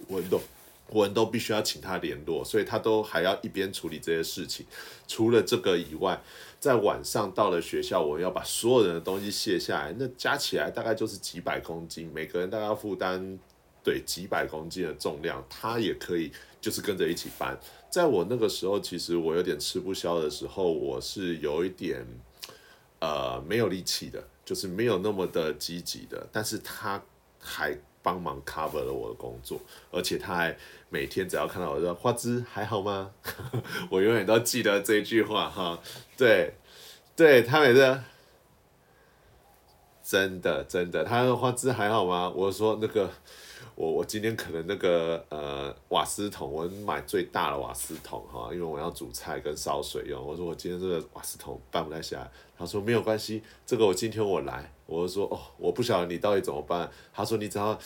[0.08, 0.40] 文都
[0.92, 4.66] 文都必须要请他联络，所以他都还要一边处理这些事情。
[5.08, 6.22] 除了这个以外，
[6.60, 13.40] 在晚上到了学校，我要把所有人的东西卸下来，那加起来大概就是几百公斤，每个人大概要负担。
[13.84, 16.30] 对几百公斤的重量，他也可以
[16.60, 17.58] 就是跟着一起搬。
[17.90, 22.06] 在我那个时候，其实我有点吃不消的时候，我是有一点
[23.00, 26.28] 呃没有力气的，就是没有那么的积极的。
[26.32, 27.02] 但是他
[27.40, 30.58] 还帮忙 cover 了我的工作，而且他还
[30.90, 33.12] 每天只要看到我说花枝还好吗？
[33.90, 35.80] 我永远都记得这句话哈。
[36.18, 36.54] 对，
[37.16, 38.00] 对他每次
[40.04, 42.30] 真的真的，他说花枝还好吗？
[42.36, 43.10] 我说那个。
[43.78, 50.20] 我我今天可能那个呃瓦斯桶，我买最大的瓦斯桶哈，因为我要煮菜跟烧水用。
[50.20, 54.74] 我说我今天这个瓦斯桶搬不太下来，他说没有关系，这个我今天我来。
[54.88, 56.90] 我说哦，我不晓得你到底怎么办。
[57.14, 57.78] 他说你只要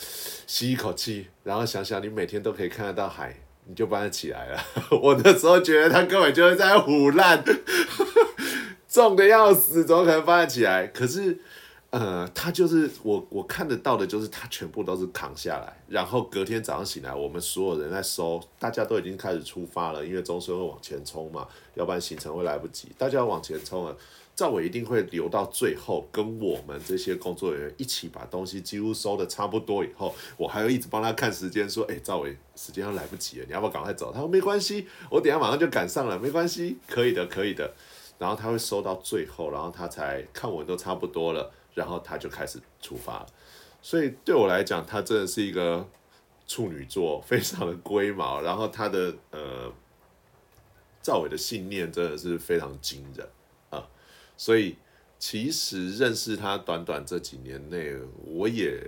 [0.46, 3.36] 吸一口气，然后想想你每天都可以看得到海，
[3.66, 4.64] 你就搬得起来了。
[5.02, 7.44] 我那时候觉得他根本就是在胡乱，
[8.88, 10.86] 重的要死，怎么可能搬得起来？
[10.86, 11.38] 可是。
[11.92, 23.94] 呃，他就是我，我看得到的，就是他全部都是扛下来，然后隔天早上醒来，我们所有人在收，大家都已经开始出发了，因为中村会往前冲嘛，要不然行程会来不及，大家往前冲了，
[24.34, 34.10] 赵伟一定会留到最后，跟我们这些工作人员一起把东西几乎收的差不多以后，我还要一直帮他看时间，说，哎，赵伟，时间要来不及了，你要不要赶快走？
[34.10, 37.74] 他说没关系，我等下马上就赶上了，没关系，可以的，可以的，
[38.16, 41.52] 然后他会收到最后，然后他才看我都差不多了。
[41.74, 43.26] 然后他就开始出发，
[43.80, 45.88] 所以对我来讲，他真的是一个
[46.46, 48.40] 处女座，非常的龟毛。
[48.40, 49.72] 然后他的呃，
[51.02, 53.28] 赵伟的信念真的是非常惊人
[53.70, 53.88] 啊！
[54.36, 54.76] 所以
[55.18, 58.82] 其实认识他短短这几年内，我也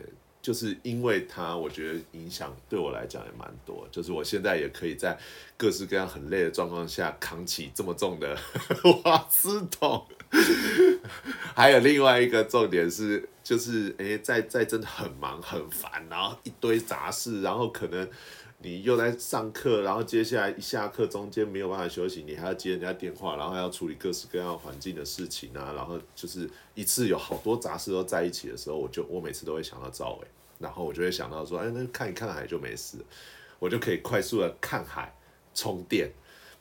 [0.45, 3.89] 就是因为它，我觉得影响对我来讲也蛮多。
[3.91, 5.19] 就是我现在也可以在
[5.57, 8.37] 各式各样很累的状况下扛起这么重的
[9.05, 10.07] 瓦斯桶。
[11.55, 18.07] 还有另外一个重点是，就是诶，在在真的很忙很烦，然后一堆杂事，然后可能
[18.65, 30.27] 你又在上课，然后接下来一下课中间没有办法休息，你还要接人家电话，然后要处理各式各样环境的事情啊，然后就是一次有好多杂事都在一起的时候，我就我每次都会想到赵伟。
[30.61, 32.97] 然后我就会想到说，哎，那看一看海就没事，
[33.59, 35.13] 我就可以快速的看海、
[35.53, 36.11] 充电、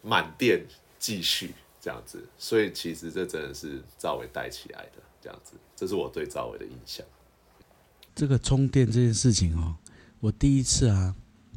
[0.01, 0.65] 满电
[0.99, 2.21] 继续这样子。
[2.37, 7.05] 所以其实这真的是赵伟带起来的这样子，这是我对赵伟的印象。
[8.15, 9.77] 这个充电这件事情哦，
[10.19, 11.15] 我第一次啊，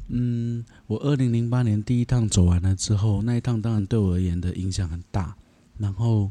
[0.09, 5.37] 嗯，我二零零八年第一趟走完了之后，那一趟当然对我而言的影响很大，
[5.79, 6.31] 然后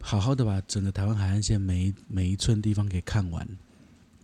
[0.00, 3.46] 好好的把整个台湾海岸线每一每一寸地方给看完。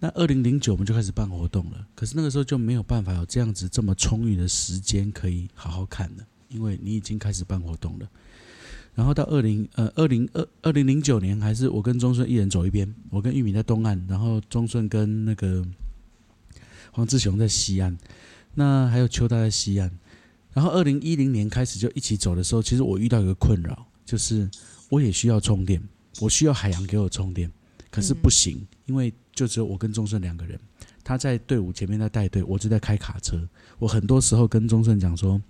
[0.00, 8.08] 那二零零九我们就开始办活动了，可是那个时候就没有办法有这样子这么充裕的时间可以好好看了，因为你已经开始办活动了。
[8.94, 15.66] 然后到二零呃二零二二零零九年，还是我跟钟顺一人走一边，我跟玉米在东岸，然后钟顺跟那个
[16.92, 17.96] 黄志雄在西岸，
[18.58, 19.88] 那还有邱大在西安。
[20.52, 24.50] 然后二零一零年开始就一起走的时候，其实我遇到一个困扰，就是
[24.88, 25.80] 我也需要充电，
[26.20, 27.48] 我需要海洋给我充电，
[27.90, 29.14] 可是不行，因为。
[29.38, 30.58] 就只有我跟钟顺两个人，
[31.04, 33.48] 他在队伍前面在带队，我就在开卡车。
[33.78, 35.40] 我很多时候跟钟顺讲说：“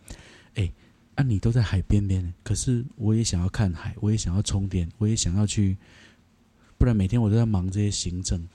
[0.57, 0.71] 哎，
[1.15, 5.79] 啊，你都在海边边，可是我也想要看海，我也想要充电，我也想要去，
[6.77, 8.47] 不然每天我都在忙这些行政。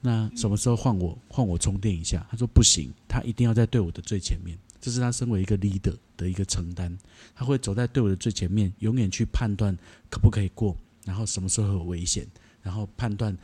[0.00, 6.96] 那什么时候换我换我充电一下？”他说：“不行，他一定要在队伍的最前面，这是他身为一个 leader 的一个承担。
[7.34, 9.76] 他会走在队伍的最前面，永远去判断
[10.10, 12.26] 可不可以过，然后什么时候有危险，
[12.62, 13.36] 然后判断。”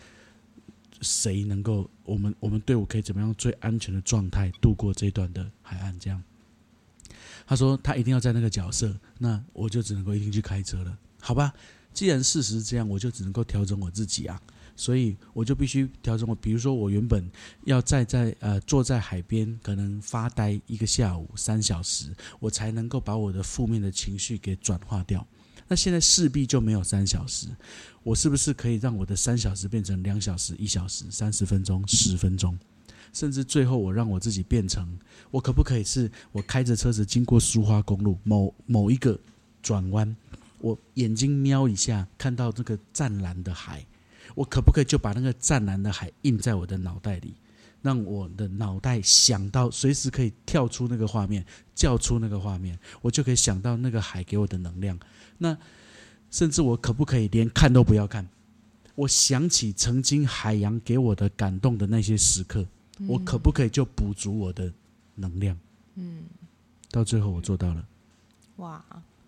[1.00, 5.94] 谁能够我们我们队伍可以怎么样最安全的状态度过这段的海岸？
[5.98, 6.22] 这样，
[7.46, 11.52] 他说他一定要在那个角色，那我就只能够一定去开车了，好吧？
[11.92, 14.40] 既然事实是这样，我就只能够调整我自己啊，
[14.76, 16.34] 所以我就必须调整我。
[16.34, 17.30] 比如说，我原本
[17.64, 25.26] 要站在呃坐在海边，可能发呆一个下午三小时，我才能够把我的负面的情绪给转化掉。
[25.66, 27.48] 那现在势必就没有三小时。
[28.02, 32.58] 我是不是可以让我的三小时变成两小时、一小时、三十分钟、十分钟，
[33.14, 34.86] 甚至最后我让我自己变成，
[35.30, 39.18] 我可不可以是我开着车子经过苏花公路某某一个
[39.62, 40.14] 转弯，
[40.58, 43.82] 我眼睛瞄一下看到这个湛蓝的海，
[44.34, 47.34] 我可不可以就把那个湛蓝的海印在我的脑袋里，
[47.82, 54.98] 让我的脑袋想到随时可以跳出那个画面，叫出那个画面，我就可以想到那个海给我的能量，
[55.38, 55.56] 那。
[56.30, 58.28] 甚至我可不可以连看都不要看？
[58.96, 62.66] 我想起曾经海洋给我的感动的那些时刻，
[63.06, 64.72] 我可不可以就补足我的
[65.14, 65.56] 能量？
[65.94, 66.24] 嗯，
[66.90, 67.86] 到最后我做到了。
[68.56, 68.84] 哇！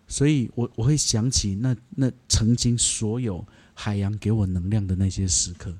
[0.09, 3.41] 所以我我会想起那那曾经所有
[3.77, 5.71] 海洋给我能量的那些时刻。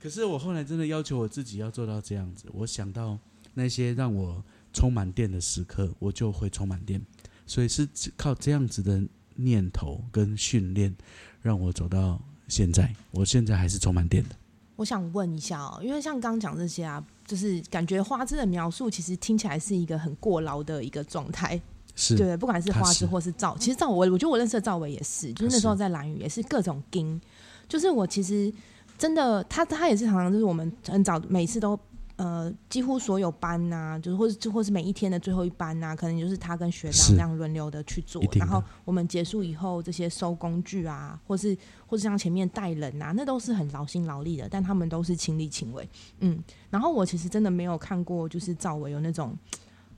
[0.00, 2.48] 可是我后来真的要求我自己要做到这样子。
[2.52, 3.16] 我想到
[3.54, 7.00] 那些让我充满电的时刻，我就会充满电。
[7.46, 9.02] 所以是靠这样子的。
[9.34, 10.94] 念头跟训练，
[11.40, 12.94] 让我走到现在。
[13.12, 14.36] 我现在还是充满电的。
[14.76, 21.58] 我想问一下哦，因为像刚刚讲这些啊，就是感觉花枝的描述，其实听起来是一个很过劳的一个状态。
[21.94, 27.20] 是对，不管是花枝或是赵，其实赵伟，我觉得我认识的赵伟也是，就是那时候在蓝屿也是各种盯。
[27.68, 28.52] 就是我其实
[28.98, 31.78] 真的，他他也是常常就是我们很早每次都。
[32.16, 38.22] 呃，几乎所有班呐，就是或者或是每一天的最后一班呐，可能就是他跟学长这样轮流的去做。
[38.34, 45.88] 然后我们结束以后，这些收工具啊，或是或是像前面带人啊，那都是很劳心劳力的，但他们都是亲力亲为。
[46.20, 46.38] 嗯，
[46.70, 49.36] 然后我其实真的没有看过，就是赵伟有那种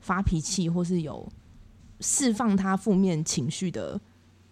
[0.00, 1.28] 发脾气或是有
[2.00, 4.00] 释放他负面情绪的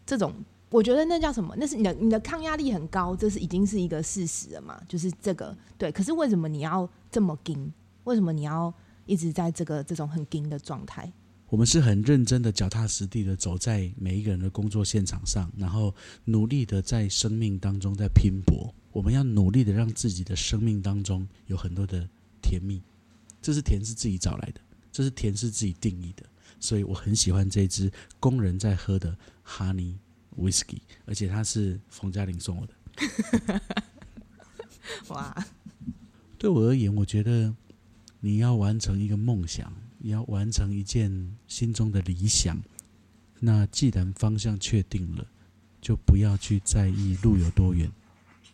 [0.06, 0.32] 这种。
[0.70, 1.54] 我觉得那叫什么？
[1.58, 4.80] 那是你的你的抗压力很高，这是已经是一个事实了嘛？
[4.88, 5.92] 就是这个对。
[5.92, 7.70] 可是为什么你要这么盯？
[8.04, 8.72] 为什么你要
[9.04, 11.12] 一直在这个这种很盯的状态？
[11.50, 18.74] 我们是很认真的、脚踏实地的走在每一个人的工作现场上，然后努力的在生命当中在拼搏。
[18.92, 22.08] 我们要努力的让自己的生命当中有很多的
[22.40, 22.80] 甜蜜。
[23.42, 26.24] 这是甜是自己找来的，这是甜是自己定义的。
[26.62, 29.14] 所以我很喜欢这支工人在喝的
[29.46, 29.96] Honey。
[30.38, 32.72] whisky，而且它是冯嘉玲送我的。
[35.08, 35.46] 哇！
[36.38, 37.54] 对我而言，我觉得
[38.18, 42.58] 你要完成一个梦想，你要完成一件心中的理想，
[43.40, 45.26] 那既然方向确定了，
[45.82, 47.92] 就不要去在意路有多远，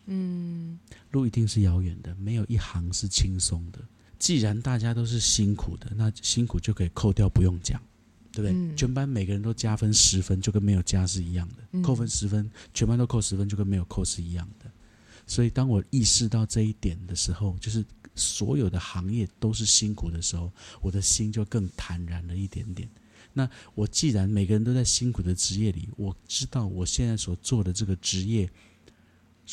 [0.07, 0.77] 嗯，
[1.11, 3.79] 路一定是遥远的，没有一行是轻松的。
[4.17, 7.81] 既然大家都是辛苦的，那辛苦就可以扣掉，不用讲，
[8.41, 8.73] 对不对？
[8.73, 11.55] 嗯全班每个人都加分十分，就跟没有加是一样的。
[11.71, 14.71] 嗯扣分十分，全班都扣十分，就跟没有扣是一样的。
[15.27, 17.85] 所以，当我意识到这一点的时候，就是
[18.15, 22.89] 所有的行业都是辛苦的时候，我的心就更坦然了一点点。
[23.31, 28.49] 那我既然每个人都在辛苦的职业里，我知道我现在所做的这个职业，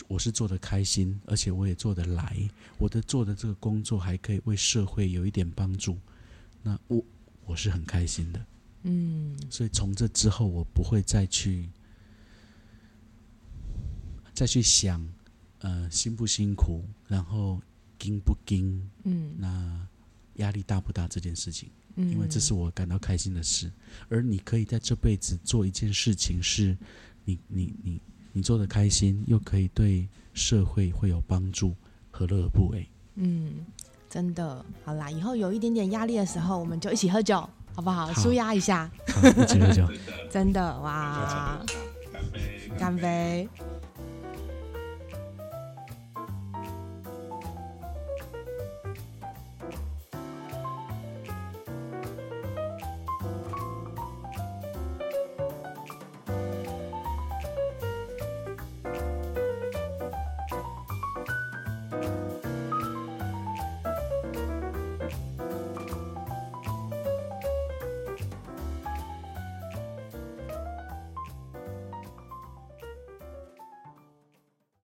[0.08, 2.36] 我是做的开心，而且我也做得来，
[2.78, 5.98] 我的做的这个工作还可以为社会有一点帮助，
[6.62, 7.04] 那我
[7.44, 8.44] 我是很开心的。
[8.88, 11.68] 嗯，所以从这之后，我不会再去
[14.32, 15.04] 再去想，
[15.58, 17.60] 呃，辛不辛苦，然后
[17.98, 19.34] 精不精，嗯。
[19.38, 19.86] 那
[20.34, 23.72] 压力大不大这件事情，嗯，因为这是我感到开心的事。
[24.08, 26.76] 而你可以在这辈子做一件事情，是
[27.24, 28.00] 你你你
[28.32, 31.74] 你做的开心，又可以对社会会有帮助，
[32.12, 32.88] 何乐而不为？
[33.16, 33.64] 嗯，
[34.08, 38.10] 真的，好啦，以后有一点点压力的时候，我们就一起喝酒，好不好？
[38.14, 39.86] 舒压一下，好，一起喝酒。
[40.32, 41.58] 真的，真的哇，
[42.10, 43.48] 干杯，干杯！